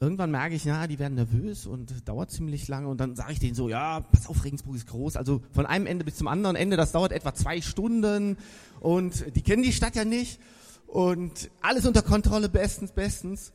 irgendwann 0.02 0.32
merke 0.32 0.56
ich, 0.56 0.66
ja, 0.66 0.86
die 0.86 1.00
werden 1.00 1.16
nervös 1.16 1.66
und 1.66 2.10
dauert 2.10 2.30
ziemlich 2.30 2.68
lange. 2.68 2.90
Und 2.90 2.98
dann 2.98 3.16
sage 3.16 3.32
ich 3.32 3.40
denen 3.40 3.56
so, 3.56 3.70
ja, 3.70 4.02
pass 4.02 4.28
auf, 4.28 4.44
Regensburg 4.44 4.76
ist 4.76 4.88
groß, 4.88 5.16
also 5.16 5.42
von 5.54 5.66
einem 5.66 5.86
Ende 5.86 6.04
bis 6.04 6.18
zum 6.18 6.28
anderen 6.28 6.58
Ende, 6.58 6.76
das 6.76 6.92
dauert 6.92 7.14
etwa 7.14 7.34
zwei 7.34 7.62
Stunden. 7.62 8.36
Und 8.82 9.34
die 9.34 9.42
kennen 9.44 9.64
die 9.64 9.72
Stadt 9.72 9.96
ja 9.96 10.04
nicht. 10.04 10.42
Und 10.88 11.50
alles 11.62 11.86
unter 11.86 12.02
Kontrolle, 12.02 12.50
bestens, 12.50 12.92
bestens. 12.92 13.54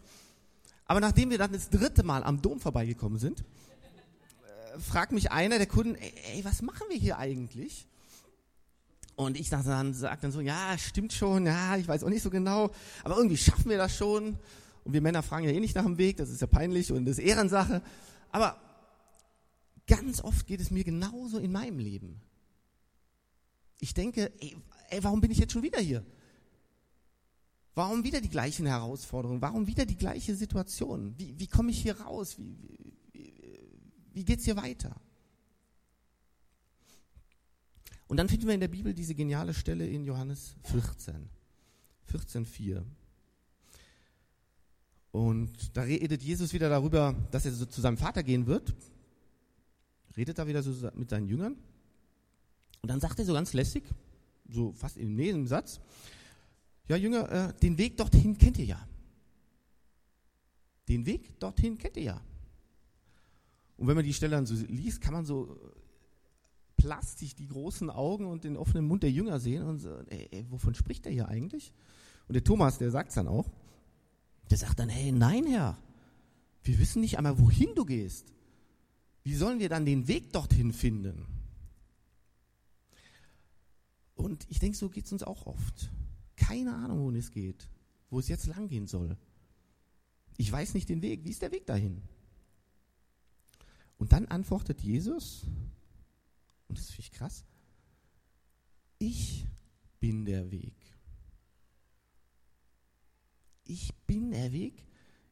Aber 0.88 1.00
nachdem 1.00 1.30
wir 1.30 1.38
dann 1.38 1.52
das 1.52 1.68
dritte 1.68 2.02
Mal 2.02 2.25
am 2.25 2.40
Dom 2.42 2.59
vorbeigekommen 2.59 3.18
sind, 3.18 3.40
äh, 3.40 4.80
fragt 4.80 5.12
mich 5.12 5.30
einer 5.30 5.59
der 5.59 5.66
Kunden, 5.66 5.95
ey, 5.95 6.14
ey, 6.33 6.45
was 6.45 6.62
machen 6.62 6.87
wir 6.88 6.97
hier 6.97 7.18
eigentlich? 7.18 7.87
Und 9.14 9.38
ich 9.38 9.50
sage 9.50 9.64
dann, 9.68 9.92
sag 9.92 10.21
dann 10.23 10.33
so, 10.33 10.40
ja, 10.40 10.76
stimmt 10.78 11.12
schon, 11.12 11.45
ja, 11.45 11.76
ich 11.76 11.87
weiß 11.87 12.04
auch 12.04 12.09
nicht 12.09 12.23
so 12.23 12.30
genau, 12.30 12.71
aber 13.04 13.16
irgendwie 13.16 13.37
schaffen 13.37 13.68
wir 13.68 13.76
das 13.76 13.95
schon. 13.95 14.38
Und 14.85 14.92
wir 14.95 15.02
Männer 15.02 15.23
fragen 15.23 15.45
ja 15.45 15.50
eh 15.52 15.61
nicht 15.61 15.75
nach 15.75 15.85
dem 15.85 15.99
Weg, 15.99 16.16
das 16.16 16.30
ist 16.30 16.40
ja 16.40 16.47
peinlich 16.47 16.90
und 16.90 17.04
das 17.04 17.18
ist 17.18 17.25
Ehrensache. 17.25 17.83
Aber 18.30 18.59
ganz 19.87 20.23
oft 20.25 20.47
geht 20.47 20.61
es 20.61 20.71
mir 20.71 20.85
genauso 20.85 21.38
in 21.38 21.52
meinem 21.52 21.78
Leben. 21.80 22.21
Ich 23.80 23.92
denke, 23.92 24.33
ey, 24.40 24.57
ey, 24.88 25.04
warum 25.04 25.21
bin 25.21 25.30
ich 25.30 25.38
jetzt 25.38 25.52
schon 25.52 25.62
wieder 25.62 25.80
hier? 25.80 26.02
Warum 27.78 28.02
wieder 28.02 28.20
die 28.20 28.28
gleichen 28.28 28.66
Herausforderungen? 28.66 29.40
Warum 29.40 29.68
wieder 29.68 29.87
die 29.87 29.97
gleiche 29.97 30.35
Situation? 30.35 31.14
Wie, 31.16 31.38
wie 31.38 31.47
komme 31.47 31.70
ich 31.70 31.80
hier 31.80 32.00
raus? 32.00 32.37
Wie, 32.37 32.56
wie, 33.12 33.32
wie 34.12 34.25
geht 34.25 34.40
es 34.40 34.47
hier 34.47 34.56
weiter? 34.56 35.00
Und 38.08 38.16
dann 38.16 38.28
finden 38.28 38.49
wir 38.49 38.54
in 38.54 38.58
der 38.58 38.66
Bibel 38.66 38.92
diese 38.92 39.14
geniale 39.14 39.54
Stelle 39.54 39.87
in 39.87 40.02
Johannes 40.04 40.56
14. 40.64 41.28
14,4. 42.12 42.82
Und 45.12 45.76
da 45.76 45.82
redet 45.82 46.20
Jesus 46.25 46.52
wieder 46.52 46.68
darüber, 46.68 47.14
dass 47.30 47.44
er 47.44 47.52
so 47.52 47.64
zu 47.64 47.80
seinem 47.80 47.97
Vater 47.97 48.25
gehen 48.25 48.49
wird. 48.49 48.75
Redet 50.16 50.36
da 50.36 50.49
wieder 50.49 50.64
so 50.64 50.91
mit 50.97 51.10
seinen 51.10 51.28
Jüngern. 51.28 51.54
Und 52.82 52.91
dann 52.91 52.99
sagt 52.99 53.21
er 53.21 53.25
so 53.25 53.34
ganz 53.34 53.52
lässig, 53.52 53.84
so 54.50 54.73
fast 54.73 54.97
im 54.97 55.14
nächsten 55.14 55.47
Satz, 55.47 55.80
ja 56.88 56.96
Jünger, 56.96 57.30
äh, 57.30 57.54
den 57.60 57.78
Weg 57.78 57.96
dorthin 57.96 58.36
kennt 58.36 58.58
ihr 58.58 58.64
ja. 58.64 58.88
Den 60.88 61.04
Weg 61.06 61.38
dorthin 61.38 61.78
kennt 61.78 61.96
ihr 61.96 62.02
ja. 62.02 62.20
Und 63.76 63.86
wenn 63.86 63.96
man 63.96 64.04
die 64.04 64.14
Stelle 64.14 64.32
dann 64.32 64.46
so 64.46 64.54
liest, 64.54 65.00
kann 65.00 65.12
man 65.14 65.24
so 65.24 65.56
plastisch 66.76 67.34
die 67.34 67.48
großen 67.48 67.90
Augen 67.90 68.26
und 68.26 68.44
den 68.44 68.56
offenen 68.56 68.86
Mund 68.86 69.02
der 69.02 69.10
Jünger 69.10 69.38
sehen 69.38 69.64
und 69.64 69.78
so, 69.78 69.90
ey, 70.08 70.28
ey, 70.30 70.46
wovon 70.50 70.74
spricht 70.74 71.06
er 71.06 71.12
hier 71.12 71.28
eigentlich? 71.28 71.72
Und 72.26 72.34
der 72.34 72.44
Thomas, 72.44 72.78
der 72.78 72.90
sagt 72.90 73.10
es 73.10 73.14
dann 73.16 73.28
auch. 73.28 73.50
Der 74.50 74.58
sagt 74.58 74.78
dann, 74.78 74.88
hey, 74.88 75.12
nein, 75.12 75.46
Herr, 75.46 75.76
wir 76.62 76.78
wissen 76.78 77.00
nicht 77.00 77.18
einmal, 77.18 77.38
wohin 77.38 77.74
du 77.74 77.84
gehst. 77.84 78.32
Wie 79.24 79.34
sollen 79.34 79.58
wir 79.58 79.68
dann 79.68 79.84
den 79.84 80.08
Weg 80.08 80.32
dorthin 80.32 80.72
finden? 80.72 81.26
Und 84.14 84.46
ich 84.48 84.58
denke, 84.58 84.76
so 84.76 84.88
geht 84.88 85.04
es 85.06 85.12
uns 85.12 85.22
auch 85.22 85.46
oft. 85.46 85.90
Keine 86.38 86.74
Ahnung, 86.74 87.00
wohin 87.00 87.16
es 87.16 87.30
geht, 87.32 87.68
wo 88.10 88.20
es 88.20 88.28
jetzt 88.28 88.46
lang 88.46 88.68
gehen 88.68 88.86
soll. 88.86 89.16
Ich 90.36 90.50
weiß 90.50 90.74
nicht 90.74 90.88
den 90.88 91.02
Weg. 91.02 91.24
Wie 91.24 91.30
ist 91.30 91.42
der 91.42 91.50
Weg 91.50 91.66
dahin? 91.66 92.00
Und 93.98 94.12
dann 94.12 94.26
antwortet 94.26 94.80
Jesus, 94.80 95.44
und 96.68 96.78
das 96.78 96.86
finde 96.86 97.00
ich 97.00 97.10
krass, 97.10 97.44
ich 99.00 99.46
bin 99.98 100.24
der 100.24 100.50
Weg. 100.52 100.74
Ich 103.64 103.92
bin 104.06 104.30
der 104.30 104.52
Weg, 104.52 104.86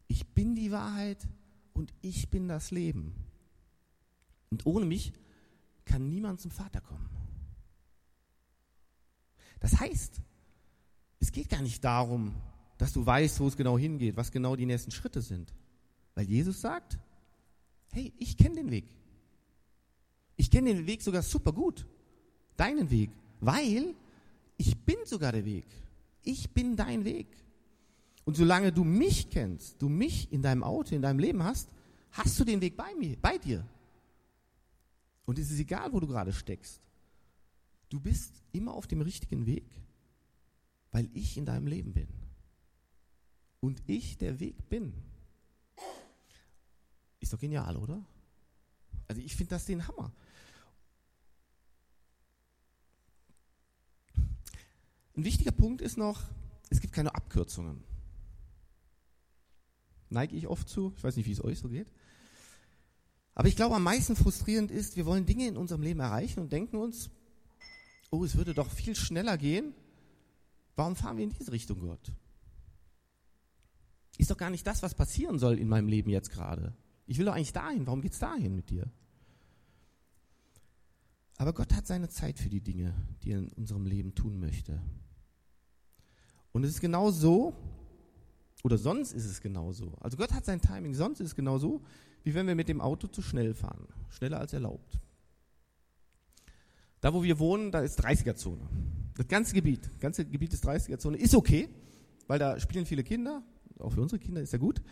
ich 0.09 0.27
bin 0.27 0.57
die 0.57 0.73
Wahrheit 0.73 1.27
und 1.73 1.95
ich 2.03 2.29
bin 2.29 2.49
das 2.49 2.73
Leben. 2.73 3.15
Und 4.51 4.67
ohne 4.67 4.87
mich 4.87 5.13
kann 5.85 6.09
niemand 6.09 6.41
zum 6.41 6.51
Vater 6.51 6.81
kommen. 6.81 7.09
Das 9.61 9.79
heißt, 9.79 10.21
es 11.27 11.33
geht 11.33 11.49
gar 11.49 11.61
nicht 11.61 11.83
darum, 11.83 12.33
dass 12.79 12.93
du 12.93 13.05
weißt, 13.05 13.41
wo 13.41 13.49
es 13.49 13.57
genau 13.57 13.77
hingeht, 13.77 14.17
was 14.17 14.31
genau 14.31 14.55
die 14.55 14.65
nächsten 14.65 14.93
Schritte 14.93 15.21
sind. 15.21 15.53
Weil 16.15 16.25
Jesus 16.25 16.61
sagt, 16.61 17.01
hey, 17.91 18.13
ich 18.17 18.37
kenne 18.37 18.55
den 18.55 18.71
Weg. 18.71 18.87
Ich 20.37 20.53
kenne 20.53 20.73
den 20.73 20.87
Weg 20.87 21.03
sogar 21.03 21.23
super 21.23 21.53
gut. 21.53 21.85
Deinen 22.57 22.91
Weg. 22.93 23.11
Weil 23.41 23.97
ich 24.57 24.79
bin 24.79 24.99
sogar 25.05 25.33
der 25.33 25.45
Weg. 25.45 25.67
Ich 26.23 26.51
bin 26.51 26.77
dein 26.77 27.05
Weg. 27.05 27.27
Und 28.25 28.37
solange 28.37 28.71
du 28.71 28.85
mich 28.85 29.29
kennst, 29.29 29.83
du 29.83 29.89
mich 29.89 30.31
in 30.31 30.43
deinem 30.43 30.63
Auto, 30.63 30.95
in 30.95 31.03
deinem 31.03 31.19
Leben 31.19 31.43
hast, 31.43 31.69
hast 32.13 32.39
du 32.39 32.45
den 32.45 32.61
Weg 32.61 32.77
bei 32.77 32.95
mir, 32.95 33.17
bei 33.21 33.37
dir. 33.37 33.67
Und 35.25 35.41
es 35.41 35.51
ist 35.51 35.59
egal, 35.59 35.93
wo 35.93 35.99
du 35.99 36.07
gerade 36.07 36.33
steckst. 36.33 36.81
Du 37.89 37.99
bist 37.99 38.45
immer 38.53 38.75
auf 38.75 38.87
dem 38.87 39.01
richtigen 39.01 39.45
Weg, 39.45 39.67
weil 40.97 41.11
ich 41.13 41.37
in 41.37 41.45
deinem 41.45 41.67
Leben 41.67 41.93
bin. 41.93 42.09
Und 43.61 43.83
ich 43.87 44.17
der 44.17 44.41
Weg 44.41 44.71
bin. 44.71 44.95
Ist 47.21 47.35
doch 47.35 47.39
genial, 47.39 47.77
oder? 47.77 48.03
Also 49.07 49.21
ich 49.21 49.37
finde 49.37 49.51
das 49.51 49.67
den 49.67 49.87
Hammer. 49.87 50.11
Ein 55.15 55.25
wichtiger 55.25 55.51
Punkt 55.51 55.83
ist 55.83 55.99
noch, 55.99 56.23
es 56.71 56.81
gibt 56.81 56.95
keine 56.95 57.15
Abkürzungen. 57.15 57.85
Neige 60.09 60.35
ich 60.35 60.47
oft 60.47 60.67
zu, 60.67 60.95
ich 60.97 61.05
weiß 61.05 61.17
nicht, 61.17 61.27
wie 61.27 61.33
es 61.33 61.45
euch 61.45 61.59
so 61.59 61.69
geht. 61.69 61.93
Aber 63.35 63.49
ich 63.49 63.57
glaube, 63.57 63.75
am 63.75 63.83
meisten 63.83 64.17
frustrierend 64.17 64.71
ist, 64.71 64.97
wir 64.97 65.05
wollen 65.05 65.27
Dinge 65.27 65.47
in 65.47 65.59
unserem 65.59 65.83
Leben 65.83 66.01
erreichen 66.01 66.41
und 66.41 66.53
denken 66.53 66.79
uns, 66.79 67.11
oh, 68.11 68.25
es 68.25 68.35
würde 68.35 68.55
doch 68.55 68.71
viel 68.71 68.97
schneller 68.97 69.37
gehen. 69.37 69.75
Warum 70.77 70.95
fahren 70.95 71.17
wir 71.17 71.25
in 71.25 71.31
diese 71.31 71.53
Richtung, 71.53 71.81
Gott? 71.81 72.13
Ist 74.19 74.31
doch 74.31 74.37
gar 74.37 74.51
nicht 74.51 74.67
das, 74.67 74.83
was 74.83 74.95
passieren 74.95 75.39
soll 75.39 75.59
in 75.59 75.69
meinem 75.69 75.89
Leben 75.89 76.11
jetzt 76.11 76.31
gerade. 76.31 76.75
Ich 77.07 77.19
will 77.19 77.27
doch 77.27 77.35
eigentlich 77.35 77.53
dahin. 77.53 77.87
Warum 77.87 78.03
geht 78.03 78.13
es 78.13 78.19
dahin 78.19 78.55
mit 78.55 78.71
dir? 78.71 78.91
Aber 81.39 81.53
Gott 81.53 81.75
hat 81.75 81.87
seine 81.87 82.09
Zeit 82.09 82.39
für 82.39 82.49
die 82.49 82.63
Dinge, 82.63 82.95
die 83.23 83.33
er 83.33 83.39
in 83.39 83.49
unserem 83.49 83.85
Leben 83.85 84.15
tun 84.15 84.39
möchte. 84.39 84.81
Und 86.53 86.65
es 86.65 86.71
ist 86.71 86.81
genau 86.81 87.11
so, 87.11 87.55
oder 88.63 88.79
sonst 88.79 89.13
ist 89.13 89.27
es 89.27 89.41
genau 89.43 89.73
so. 89.73 89.93
Also 90.01 90.17
Gott 90.17 90.33
hat 90.33 90.47
sein 90.47 90.61
Timing, 90.61 90.95
sonst 90.95 91.21
ist 91.21 91.29
es 91.29 91.35
genau 91.35 91.59
so, 91.59 91.83
wie 92.25 92.35
wenn 92.35 92.47
wir 92.47 92.55
mit 92.55 92.69
dem 92.69 92.81
Auto 92.81 93.07
zu 93.07 93.21
schnell 93.21 93.55
fahren. 93.55 93.87
Schneller 94.09 94.41
als 94.41 94.55
erlaubt. 94.55 94.99
Da, 97.01 97.13
wo 97.13 97.23
wir 97.23 97.39
wohnen, 97.39 97.71
da 97.71 97.81
ist 97.81 98.03
30er-Zone. 98.03 98.67
Das 99.17 99.29
ganze 99.29 99.55
Gebiet, 99.55 99.87
das 99.87 100.01
ganze 100.01 100.25
Gebiet 100.27 100.53
ist 100.53 100.65
30er-Zone, 100.67 101.17
ist 101.17 101.35
okay, 101.35 101.69
weil 102.27 102.39
da 102.39 102.61
spielen 102.61 102.85
viele 102.85 103.03
Kinder. 103.03 103.43
Auch 103.79 103.91
für 103.91 104.03
unsere 104.03 104.19
Kinder 104.19 104.43
ist 104.43 104.53
ja 104.53 104.59
gut. 104.59 104.83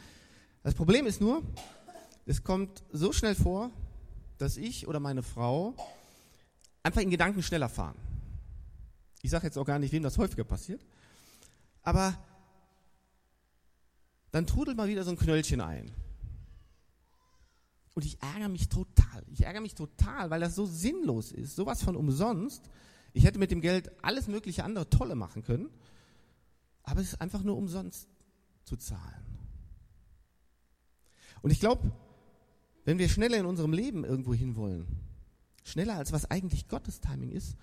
Das 0.63 0.75
Problem 0.75 1.07
ist 1.07 1.21
nur, 1.21 1.43
es 2.27 2.43
kommt 2.43 2.83
so 2.91 3.13
schnell 3.13 3.35
vor, 3.35 3.71
dass 4.39 4.57
ich 4.57 4.89
oder 4.89 4.99
meine 4.99 5.23
Frau 5.23 5.75
einfach 6.83 7.03
in 7.03 7.11
Gedanken 7.11 7.43
schneller 7.43 7.69
fahren. 7.69 7.97
Ich 9.21 9.31
sage 9.31 9.47
jetzt 9.47 9.59
auch 9.59 9.65
gar 9.65 9.79
nicht, 9.79 9.93
wem 9.93 10.03
das 10.03 10.19
häufiger 10.19 10.45
passiert. 10.45 10.85
Aber 11.83 12.17
dann 14.33 14.47
trudelt 14.47 14.77
mal 14.77 14.89
wieder 14.89 15.05
so 15.05 15.11
ein 15.11 15.17
Knöllchen 15.17 15.61
ein. 15.61 15.93
Und 17.95 18.05
ich 18.05 18.21
ärgere 18.23 18.49
mich 18.49 18.69
total. 18.69 19.23
Ich 19.33 19.45
ärgere 19.45 19.61
mich 19.61 19.75
total, 19.75 20.31
weil 20.31 20.41
das 20.41 20.55
so 20.55 20.67
sinnlos 20.67 21.31
ist. 21.31 21.57
Sowas 21.57 21.83
von 21.83 21.95
umsonst. 21.95 22.69
Ich 23.15 23.25
hätte 23.25 23.39
mit 23.39 23.53
dem 23.53 23.63
Geld 23.63 23.91
alles 24.05 24.29
mögliche 24.29 24.65
andere 24.65 24.91
Tolle 24.91 25.15
machen 25.15 25.43
können. 25.43 25.71
Aber 26.83 27.01
es 27.01 27.15
ist 27.15 27.21
einfach 27.21 27.43
nur 27.43 27.57
umsonst 27.57 28.09
zu 28.65 28.77
zahlen. 28.77 29.25
Und 31.41 31.51
ich 31.51 31.61
glaube, 31.61 31.93
wenn 32.85 32.99
wir 32.99 33.09
schneller 33.09 33.39
in 33.39 33.47
unserem 33.47 33.73
Leben 33.73 34.05
irgendwo 34.05 34.35
hinwollen, 34.35 34.87
schneller 35.63 35.95
als 35.95 36.13
was 36.13 36.31
eigentlich 36.31 36.69
Gottes 36.69 37.01
Timing 37.01 37.31
ist, 37.31 37.57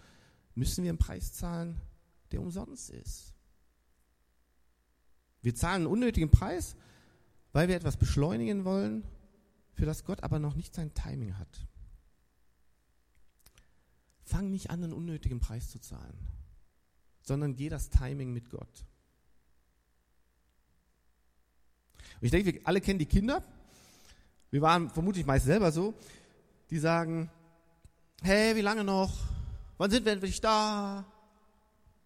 müssen 0.56 0.84
wir 0.84 0.90
einen 0.90 0.98
Preis 0.98 1.34
zahlen, 1.34 1.80
der 2.32 2.42
umsonst 2.42 2.90
ist. 2.90 3.34
Wir 5.42 5.54
zahlen 5.54 5.84
einen 5.84 5.92
unnötigen 5.92 6.32
Preis, 6.32 6.76
weil 7.52 7.68
wir 7.68 7.76
etwas 7.76 7.98
beschleunigen 7.98 8.64
wollen, 8.64 9.04
für 9.74 9.86
das 9.86 10.06
Gott 10.06 10.24
aber 10.24 10.40
noch 10.40 10.56
nicht 10.56 10.74
sein 10.74 10.94
Timing 10.94 11.38
hat. 11.38 11.68
Fang 14.32 14.50
nicht 14.50 14.70
an, 14.70 14.84
einen 14.84 14.94
unnötigen 14.94 15.42
Preis 15.42 15.70
zu 15.70 15.80
zahlen, 15.80 16.18
sondern 17.22 17.56
geh 17.56 17.68
das 17.68 17.90
Timing 17.90 18.32
mit 18.32 18.50
Gott. 18.50 18.86
Und 22.16 22.26
ich 22.26 22.32
denke, 22.32 22.54
wir 22.54 22.62
alle 22.64 22.80
kennen 22.80 23.00
die 23.00 23.06
Kinder. 23.06 23.44
Wir 24.50 24.62
waren 24.62 24.90
vermutlich 24.90 25.26
meist 25.26 25.46
selber 25.46 25.74
so, 25.74 25.94
die 26.70 26.80
sagen, 26.80 27.30
hey, 28.22 28.56
wie 28.56 28.62
lange 28.62 28.86
noch? 28.86 29.12
Wann 29.78 29.92
sind 29.92 30.06
wir 30.06 30.14
endlich 30.14 30.40
da? 30.40 31.06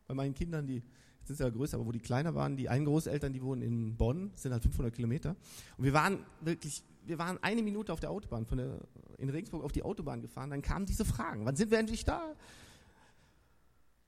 Bei 0.07 0.15
meinen 0.15 0.33
Kindern, 0.33 0.65
die 0.65 0.81
jetzt 1.19 1.27
sind 1.27 1.37
sie 1.37 1.43
ja 1.43 1.49
größer, 1.49 1.77
aber 1.77 1.85
wo 1.85 1.91
die 1.91 1.99
kleiner 1.99 2.35
waren, 2.35 2.55
die 2.55 2.69
einen 2.69 2.85
Großeltern, 2.85 3.33
die 3.33 3.41
wohnen 3.41 3.61
in 3.61 3.97
Bonn, 3.97 4.31
sind 4.35 4.51
halt 4.51 4.63
500 4.63 4.93
Kilometer. 4.93 5.35
Und 5.77 5.83
wir 5.83 5.93
waren 5.93 6.19
wirklich, 6.41 6.83
wir 7.07 7.17
waren 7.17 7.37
eine 7.41 7.63
Minute 7.63 7.93
auf 7.93 7.99
der 7.99 8.11
Autobahn, 8.11 8.45
von 8.45 8.57
der, 8.57 8.79
in 9.17 9.29
Regensburg 9.29 9.63
auf 9.63 9.71
die 9.71 9.83
Autobahn 9.83 10.21
gefahren, 10.21 10.49
dann 10.49 10.61
kamen 10.61 10.85
diese 10.85 11.05
Fragen. 11.05 11.45
Wann 11.45 11.55
sind 11.55 11.71
wir 11.71 11.79
endlich 11.79 12.05
da? 12.05 12.35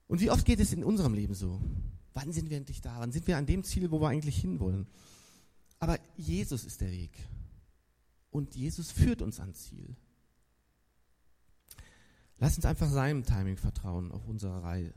Und 0.08 0.22
wie 0.22 0.32
oft 0.32 0.46
geht 0.46 0.60
es 0.60 0.74
in 0.74 0.84
unserem 0.84 1.14
Leben 1.14 1.34
so? 1.34 1.62
Wann 2.14 2.32
sind 2.32 2.50
wir 2.50 2.58
endlich 2.58 2.82
da? 2.82 3.00
Wann 3.00 3.12
sind 3.12 3.28
wir 3.28 3.38
an 3.38 3.46
dem 3.46 3.64
Ziel, 3.64 3.92
wo 3.92 4.02
wir 4.02 4.08
eigentlich 4.08 4.40
hinwollen? 4.40 4.88
Aber 5.80 6.00
Jesus 6.16 6.66
ist 6.66 6.82
der 6.82 6.92
Weg. 6.92 7.12
Und 8.32 8.56
Jesus 8.56 8.92
führt 8.92 9.22
uns 9.22 9.40
ans 9.40 9.64
Ziel. 9.64 9.96
Lass 12.40 12.56
uns 12.56 12.66
einfach 12.66 12.90
seinem 12.90 13.24
Timing 13.24 13.58
vertrauen 13.58 14.12
auf 14.12 14.28
unsere 14.28 14.62
Reise, 14.62 14.94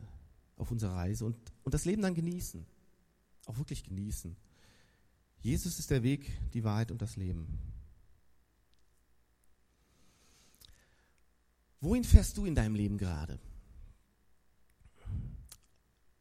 auf 0.57 0.71
unsere 0.71 0.95
Reise 0.95 1.25
und, 1.25 1.37
und 1.63 1.73
das 1.75 1.85
Leben 1.85 2.03
dann 2.03 2.15
genießen. 2.15 2.67
Auch 3.47 3.57
wirklich 3.57 3.83
genießen. 3.83 4.37
Jesus 5.41 5.79
ist 5.79 5.91
der 5.91 6.03
Weg, 6.03 6.31
die 6.53 6.65
Wahrheit 6.65 6.91
und 6.91 7.01
das 7.01 7.17
Leben. 7.17 7.59
Wohin 11.81 12.05
fährst 12.05 12.37
du 12.37 12.45
in 12.45 12.55
deinem 12.55 12.75
Leben 12.75 12.99
gerade? 12.99 13.38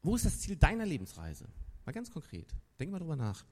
Wo 0.02 0.16
ist 0.16 0.24
das 0.24 0.40
Ziel 0.40 0.56
deiner 0.56 0.86
Lebensreise? 0.86 1.46
Mal 1.84 1.92
ganz 1.92 2.10
konkret. 2.10 2.54
Denk 2.78 2.90
mal 2.90 2.98
drüber 2.98 3.16
nach. 3.16 3.44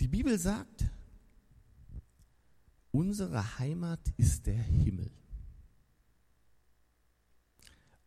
Die 0.00 0.08
Bibel 0.08 0.38
sagt, 0.38 0.86
unsere 2.90 3.58
Heimat 3.58 4.00
ist 4.16 4.46
der 4.46 4.54
Himmel. 4.54 5.10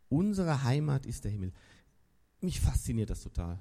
Unsere 0.08 0.64
Heimat 0.64 1.06
ist 1.06 1.24
der 1.24 1.30
Himmel. 1.30 1.52
Mich 2.40 2.60
fasziniert 2.60 3.10
das 3.10 3.22
total. 3.22 3.60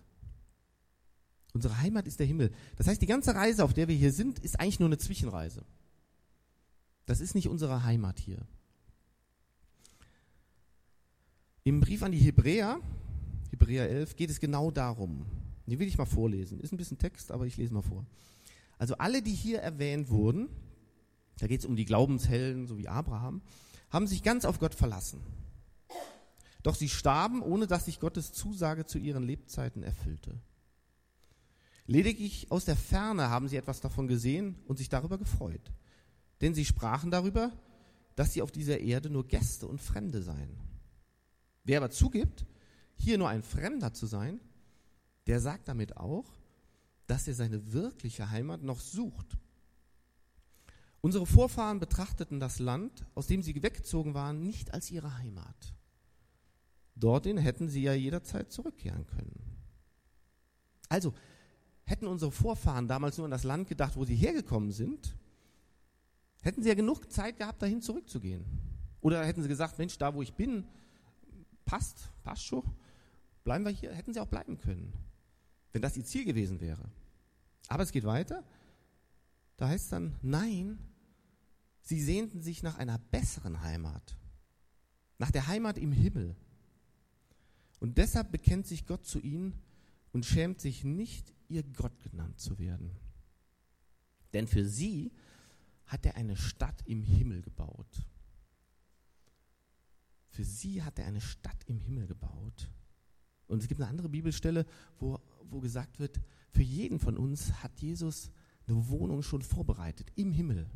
Unsere 1.53 1.77
Heimat 1.79 2.07
ist 2.07 2.19
der 2.19 2.25
Himmel. 2.25 2.51
Das 2.75 2.87
heißt, 2.87 3.01
die 3.01 3.07
ganze 3.07 3.35
Reise, 3.35 3.63
auf 3.63 3.73
der 3.73 3.87
wir 3.87 3.95
hier 3.95 4.11
sind, 4.11 4.39
ist 4.39 4.59
eigentlich 4.59 4.79
nur 4.79 4.89
eine 4.89 4.97
Zwischenreise. 4.97 5.63
Das 7.05 7.19
ist 7.19 7.35
nicht 7.35 7.49
unsere 7.49 7.83
Heimat 7.83 8.19
hier. 8.19 8.45
Im 11.63 11.79
Brief 11.79 12.03
an 12.03 12.11
die 12.11 12.19
Hebräer, 12.19 12.79
Hebräer 13.51 13.89
11, 13.89 14.15
geht 14.15 14.29
es 14.29 14.39
genau 14.39 14.71
darum. 14.71 15.25
Die 15.65 15.79
will 15.79 15.87
ich 15.87 15.97
mal 15.97 16.05
vorlesen. 16.05 16.59
Ist 16.59 16.73
ein 16.73 16.77
bisschen 16.77 16.97
Text, 16.97 17.31
aber 17.31 17.45
ich 17.45 17.57
lese 17.57 17.73
mal 17.73 17.81
vor. 17.81 18.05
Also 18.77 18.95
alle, 18.97 19.21
die 19.21 19.33
hier 19.33 19.59
erwähnt 19.59 20.09
wurden, 20.09 20.49
da 21.39 21.47
geht 21.47 21.61
es 21.61 21.65
um 21.65 21.75
die 21.75 21.85
Glaubenshelden, 21.85 22.67
so 22.67 22.77
wie 22.77 22.87
Abraham, 22.87 23.41
haben 23.89 24.07
sich 24.07 24.23
ganz 24.23 24.43
auf 24.45 24.59
Gott 24.59 24.75
verlassen. 24.75 25.21
Doch 26.63 26.75
sie 26.75 26.89
starben, 26.89 27.41
ohne 27.41 27.67
dass 27.67 27.85
sich 27.85 27.99
Gottes 27.99 28.31
Zusage 28.33 28.85
zu 28.85 28.97
ihren 28.97 29.23
Lebzeiten 29.23 29.83
erfüllte. 29.83 30.39
Lediglich 31.85 32.49
aus 32.49 32.65
der 32.65 32.77
Ferne 32.77 33.29
haben 33.29 33.47
sie 33.49 33.57
etwas 33.57 33.81
davon 33.81 34.07
gesehen 34.07 34.55
und 34.67 34.77
sich 34.77 34.89
darüber 34.89 35.17
gefreut. 35.17 35.71
Denn 36.43 36.53
sie 36.53 36.65
sprachen 36.65 37.09
darüber, 37.09 37.53
dass 38.15 38.33
sie 38.33 38.41
auf 38.41 38.51
dieser 38.51 38.81
Erde 38.81 39.09
nur 39.09 39.25
Gäste 39.25 39.65
und 39.65 39.79
Fremde 39.81 40.21
seien. 40.21 40.59
Wer 41.63 41.77
aber 41.77 41.89
zugibt, 41.89 42.45
hier 42.95 43.17
nur 43.17 43.29
ein 43.29 43.43
Fremder 43.43 43.93
zu 43.93 44.07
sein, 44.07 44.41
der 45.25 45.39
sagt 45.39 45.69
damit 45.69 45.95
auch, 45.95 46.29
dass 47.07 47.29
er 47.29 47.33
seine 47.33 47.71
wirkliche 47.71 48.29
Heimat 48.29 48.61
noch 48.61 48.81
sucht. 48.81 49.37
Unsere 50.99 51.25
Vorfahren 51.25 51.79
betrachteten 51.79 52.41
das 52.41 52.59
Land, 52.59 53.05
aus 53.15 53.27
dem 53.27 53.41
sie 53.41 53.63
weggezogen 53.63 54.13
waren, 54.13 54.43
nicht 54.43 54.73
als 54.73 54.91
ihre 54.91 55.17
Heimat. 55.19 55.73
Dorthin 56.95 57.37
hätten 57.37 57.69
sie 57.69 57.83
ja 57.83 57.93
jederzeit 57.93 58.51
zurückkehren 58.51 59.07
können. 59.07 59.63
Also, 60.89 61.13
hätten 61.85 62.05
unsere 62.05 62.33
Vorfahren 62.33 62.89
damals 62.89 63.17
nur 63.17 63.23
an 63.23 63.31
das 63.31 63.45
Land 63.45 63.69
gedacht, 63.69 63.95
wo 63.95 64.03
sie 64.03 64.15
hergekommen 64.15 64.73
sind, 64.73 65.15
hätten 66.43 66.61
sie 66.61 66.69
ja 66.69 66.75
genug 66.75 67.11
Zeit 67.11 67.37
gehabt, 67.37 67.61
dahin 67.61 67.81
zurückzugehen. 67.81 68.45
Oder 69.01 69.25
hätten 69.25 69.41
sie 69.41 69.49
gesagt, 69.49 69.79
Mensch, 69.79 69.97
da 69.97 70.13
wo 70.13 70.21
ich 70.21 70.33
bin, 70.33 70.63
passt, 71.65 72.09
passt 72.23 72.45
schon, 72.45 72.63
bleiben 73.43 73.65
wir 73.65 73.71
hier, 73.71 73.91
hätten 73.91 74.13
sie 74.13 74.19
auch 74.19 74.27
bleiben 74.27 74.57
können 74.57 74.93
wenn 75.73 75.81
das 75.81 75.97
ihr 75.97 76.05
Ziel 76.05 76.23
gewesen 76.23 76.61
wäre. 76.61 76.89
Aber 77.67 77.83
es 77.83 77.91
geht 77.91 78.05
weiter. 78.05 78.43
Da 79.57 79.67
heißt 79.67 79.85
es 79.85 79.89
dann, 79.89 80.15
nein, 80.21 80.79
sie 81.81 82.01
sehnten 82.01 82.41
sich 82.41 82.63
nach 82.63 82.77
einer 82.77 82.97
besseren 82.97 83.61
Heimat, 83.61 84.15
nach 85.17 85.31
der 85.31 85.47
Heimat 85.47 85.77
im 85.77 85.91
Himmel. 85.91 86.35
Und 87.79 87.97
deshalb 87.97 88.31
bekennt 88.31 88.67
sich 88.67 88.85
Gott 88.85 89.05
zu 89.05 89.19
ihnen 89.19 89.53
und 90.13 90.25
schämt 90.25 90.61
sich 90.61 90.83
nicht, 90.83 91.33
ihr 91.49 91.63
Gott 91.63 91.99
genannt 91.99 92.39
zu 92.39 92.57
werden. 92.59 92.91
Denn 94.33 94.47
für 94.47 94.65
sie 94.65 95.11
hat 95.93 96.05
er 96.05 96.15
eine 96.15 96.35
Stadt 96.35 96.81
im 96.85 97.03
Himmel 97.03 97.41
gebaut. 97.41 98.05
Für 100.29 100.43
sie 100.43 100.83
hat 100.83 100.99
er 100.99 101.05
eine 101.05 101.21
Stadt 101.21 101.63
im 101.67 101.79
Himmel 101.79 102.07
gebaut. 102.07 102.69
Und 103.47 103.61
es 103.61 103.67
gibt 103.67 103.79
eine 103.79 103.89
andere 103.89 104.09
Bibelstelle, 104.09 104.65
wo 104.99 105.19
wo 105.53 105.59
gesagt 105.59 105.99
wird, 105.99 106.19
für 106.49 106.63
jeden 106.63 106.99
von 106.99 107.17
uns 107.17 107.53
hat 107.63 107.79
Jesus 107.79 108.31
eine 108.67 108.89
Wohnung 108.89 109.23
schon 109.23 109.41
vorbereitet 109.41 110.11
im 110.15 110.31
Himmel. 110.31 110.69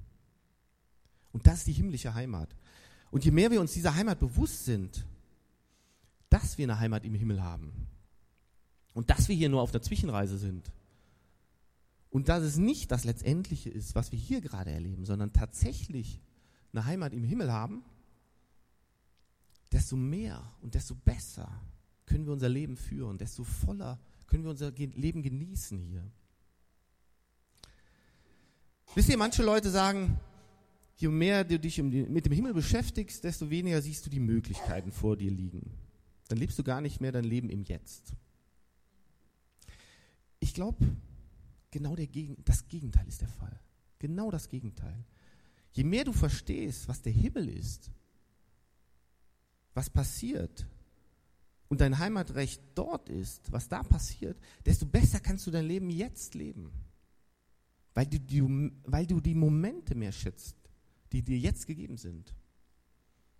Und 1.32 1.48
das 1.48 1.60
ist 1.60 1.68
die 1.68 1.74
himmlische 1.74 2.14
Heimat. 2.14 2.56
Und 3.12 3.26
je 3.26 3.32
mehr 3.32 3.52
wir 3.52 3.62
uns 3.62 3.74
dieser 3.74 3.96
Heimat 3.96 4.20
bewusst 4.20 4.66
sind, 4.66 5.06
dass 6.30 6.58
wir 6.58 6.66
eine 6.66 6.80
Heimat 6.80 7.06
im 7.06 7.16
Himmel 7.16 7.42
haben 7.42 7.88
und 8.94 9.10
dass 9.10 9.28
wir 9.30 9.36
hier 9.36 9.50
nur 9.50 9.62
auf 9.62 9.72
der 9.72 9.82
Zwischenreise 9.82 10.38
sind 10.38 10.72
und 12.18 12.30
dass 12.30 12.42
es 12.42 12.58
nicht 12.58 12.90
das 12.90 13.04
Letztendliche 13.04 13.70
ist, 13.70 13.94
was 13.94 14.12
wir 14.12 14.18
hier 14.18 14.42
gerade 14.42 14.72
erleben, 14.72 15.06
sondern 15.06 15.34
tatsächlich 15.34 16.20
eine 16.74 16.84
Heimat 16.84 17.14
im 17.14 17.24
Himmel 17.24 17.52
haben, 17.52 17.84
desto 19.72 19.96
mehr 19.96 20.52
und 20.64 20.74
desto 20.74 20.96
besser 20.96 21.62
können 22.08 22.26
wir 22.26 22.34
unser 22.34 22.50
Leben 22.50 22.76
führen, 22.76 23.20
desto 23.20 23.44
voller 23.44 24.00
können 24.26 24.42
wir 24.46 24.50
unser 24.50 24.72
Leben 24.72 25.22
genießen 25.22 25.78
hier. 25.78 26.10
Wisst 28.96 29.10
ihr, 29.10 29.18
manche 29.20 29.44
Leute 29.44 29.70
sagen, 29.70 30.20
je 30.96 31.10
mehr 31.10 31.44
du 31.44 31.60
dich 31.60 31.78
mit 31.84 32.26
dem 32.26 32.34
Himmel 32.34 32.56
beschäftigst, 32.56 33.26
desto 33.26 33.52
weniger 33.52 33.80
siehst 33.80 34.08
du 34.08 34.10
die 34.10 34.20
Möglichkeiten 34.20 34.92
vor 34.92 35.18
dir 35.18 35.30
liegen. 35.30 35.70
Dann 36.30 36.40
lebst 36.40 36.58
du 36.58 36.64
gar 36.64 36.82
nicht 36.82 37.00
mehr 37.00 37.12
dein 37.12 37.26
Leben 37.26 37.52
im 37.52 37.62
Jetzt. 37.62 38.14
Ich 40.40 40.56
glaube, 40.56 40.84
genau 41.80 41.96
Gegen 41.96 42.38
das 42.44 42.68
Gegenteil 42.68 43.08
ist 43.08 43.22
der 43.22 43.28
Fall. 43.28 43.60
Genau 44.00 44.32
das 44.32 44.50
Gegenteil. 44.50 45.06
Je 45.72 45.84
mehr 45.84 46.04
du 46.04 46.14
verstehst, 46.14 46.88
was 46.88 47.02
der 47.02 47.14
Himmel 47.14 47.50
ist, 47.50 47.92
was 49.74 49.90
passiert, 49.90 50.66
und 51.70 51.82
dein 51.82 52.00
Heimatrecht 52.00 52.62
dort 52.76 53.10
ist, 53.10 53.52
was 53.52 53.68
da 53.68 53.84
passiert, 53.84 54.40
desto 54.66 54.86
besser 54.86 55.20
kannst 55.20 55.46
du 55.48 55.52
dein 55.52 55.66
Leben 55.66 55.90
jetzt 55.90 56.34
leben. 56.34 56.72
Weil 57.94 58.06
du, 58.06 58.20
die, 58.20 58.42
weil 58.86 59.06
du 59.06 59.20
die 59.20 59.36
Momente 59.36 59.96
mehr 59.96 60.12
schätzt, 60.12 60.56
die 61.12 61.24
dir 61.24 61.38
jetzt 61.38 61.68
gegeben 61.68 61.98
sind. 61.98 62.34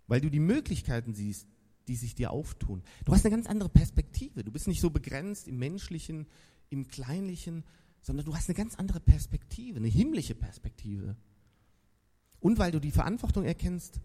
Weil 0.06 0.20
du 0.20 0.30
die 0.30 0.40
Möglichkeiten 0.40 1.14
siehst, 1.14 1.46
die 1.86 1.96
sich 1.96 2.14
dir 2.14 2.30
auftun. 2.30 2.82
Du 3.04 3.12
hast 3.12 3.24
eine 3.24 3.34
ganz 3.34 3.46
andere 3.46 3.70
Perspektive. 3.70 4.44
Du 4.44 4.52
bist 4.52 4.68
nicht 4.68 4.80
so 4.80 4.90
begrenzt 4.90 5.48
im 5.48 5.58
Menschlichen, 5.58 6.26
im 6.70 6.86
Kleinlichen, 6.86 7.64
sondern 8.08 8.24
du 8.24 8.34
hast 8.34 8.48
eine 8.48 8.56
ganz 8.56 8.74
andere 8.76 9.00
Perspektive, 9.00 9.76
eine 9.76 9.88
himmlische 9.88 10.34
Perspektive. 10.34 11.14
Und 12.40 12.58
weil 12.58 12.72
du 12.72 12.80
die 12.80 12.90
Verantwortung 12.90 13.44
erkennst, 13.44 14.00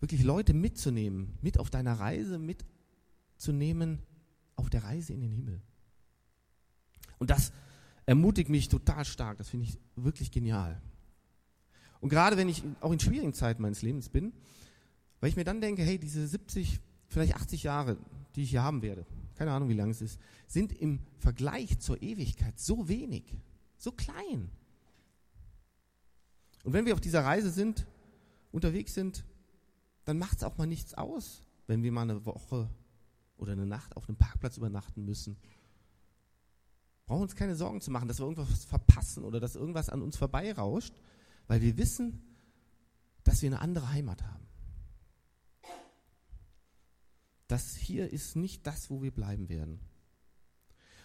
wirklich 0.00 0.24
Leute 0.24 0.54
mitzunehmen, 0.54 1.36
mit 1.42 1.58
auf 1.58 1.68
deiner 1.68 1.92
Reise, 1.92 2.38
mitzunehmen 2.38 3.98
auf 4.56 4.70
der 4.70 4.84
Reise 4.84 5.12
in 5.12 5.20
den 5.20 5.30
Himmel. 5.30 5.60
Und 7.18 7.28
das 7.28 7.52
ermutigt 8.06 8.48
mich 8.48 8.70
total 8.70 9.04
stark, 9.04 9.36
das 9.36 9.50
finde 9.50 9.66
ich 9.66 9.78
wirklich 9.94 10.30
genial. 10.30 10.80
Und 12.00 12.08
gerade 12.08 12.38
wenn 12.38 12.48
ich 12.48 12.62
auch 12.80 12.92
in 12.92 13.00
schwierigen 13.00 13.34
Zeiten 13.34 13.60
meines 13.60 13.82
Lebens 13.82 14.08
bin, 14.08 14.32
weil 15.20 15.28
ich 15.28 15.36
mir 15.36 15.44
dann 15.44 15.60
denke, 15.60 15.82
hey, 15.82 15.98
diese 15.98 16.26
70, 16.26 16.80
vielleicht 17.08 17.34
80 17.34 17.62
Jahre, 17.64 17.98
die 18.36 18.44
ich 18.44 18.50
hier 18.50 18.62
haben 18.62 18.80
werde, 18.80 19.04
keine 19.34 19.52
Ahnung, 19.52 19.68
wie 19.68 19.74
lange 19.74 19.90
es 19.90 20.00
ist, 20.00 20.20
sind 20.46 20.72
im 20.72 21.00
Vergleich 21.18 21.78
zur 21.80 22.02
Ewigkeit 22.02 22.58
so 22.58 22.88
wenig, 22.88 23.36
so 23.76 23.92
klein. 23.92 24.50
Und 26.64 26.72
wenn 26.72 26.86
wir 26.86 26.94
auf 26.94 27.00
dieser 27.00 27.24
Reise 27.24 27.50
sind, 27.50 27.86
unterwegs 28.52 28.94
sind, 28.94 29.24
dann 30.04 30.18
macht 30.18 30.38
es 30.38 30.44
auch 30.44 30.56
mal 30.56 30.66
nichts 30.66 30.94
aus, 30.94 31.42
wenn 31.66 31.82
wir 31.82 31.92
mal 31.92 32.02
eine 32.02 32.24
Woche 32.24 32.70
oder 33.36 33.52
eine 33.52 33.66
Nacht 33.66 33.96
auf 33.96 34.08
einem 34.08 34.16
Parkplatz 34.16 34.56
übernachten 34.56 35.04
müssen. 35.04 35.36
Brauchen 37.06 37.22
uns 37.22 37.36
keine 37.36 37.56
Sorgen 37.56 37.80
zu 37.80 37.90
machen, 37.90 38.08
dass 38.08 38.18
wir 38.18 38.24
irgendwas 38.24 38.64
verpassen 38.64 39.24
oder 39.24 39.40
dass 39.40 39.56
irgendwas 39.56 39.90
an 39.90 40.00
uns 40.00 40.16
vorbeirauscht, 40.16 40.94
weil 41.46 41.60
wir 41.60 41.76
wissen, 41.76 42.22
dass 43.24 43.42
wir 43.42 43.50
eine 43.50 43.60
andere 43.60 43.90
Heimat 43.90 44.22
haben. 44.22 44.43
Das 47.48 47.76
hier 47.76 48.12
ist 48.12 48.36
nicht 48.36 48.66
das, 48.66 48.90
wo 48.90 49.02
wir 49.02 49.10
bleiben 49.10 49.48
werden. 49.48 49.80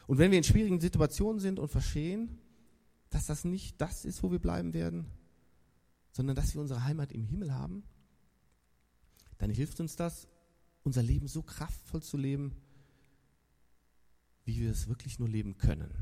Und 0.08 0.18
wenn 0.18 0.32
wir 0.32 0.38
in 0.38 0.44
schwierigen 0.44 0.80
Situationen 0.80 1.40
sind 1.40 1.60
und 1.60 1.70
verstehen, 1.70 2.40
dass 3.10 3.26
das 3.26 3.44
nicht 3.44 3.80
das 3.82 4.06
ist, 4.06 4.24
wo 4.24 4.32
wir 4.32 4.40
bleiben 4.40 4.74
werden, 4.74 5.06
sondern 6.12 6.36
dass 6.36 6.54
wir 6.54 6.62
unsere 6.62 6.84
Heimat 6.84 7.12
im 7.12 7.24
Himmel 7.24 7.54
haben, 7.54 7.84
dann 9.38 9.50
hilft 9.52 9.80
uns 9.80 9.96
das, 9.96 10.28
unser 10.84 11.04
Leben 11.04 11.28
so 11.28 11.44
kraftvoll 11.44 12.02
zu 12.02 12.18
leben, 12.18 12.56
wie 14.46 14.60
wir 14.60 14.72
es 14.72 14.88
wirklich 14.88 15.20
nur 15.20 15.30
leben 15.30 15.58
können. 15.58 15.94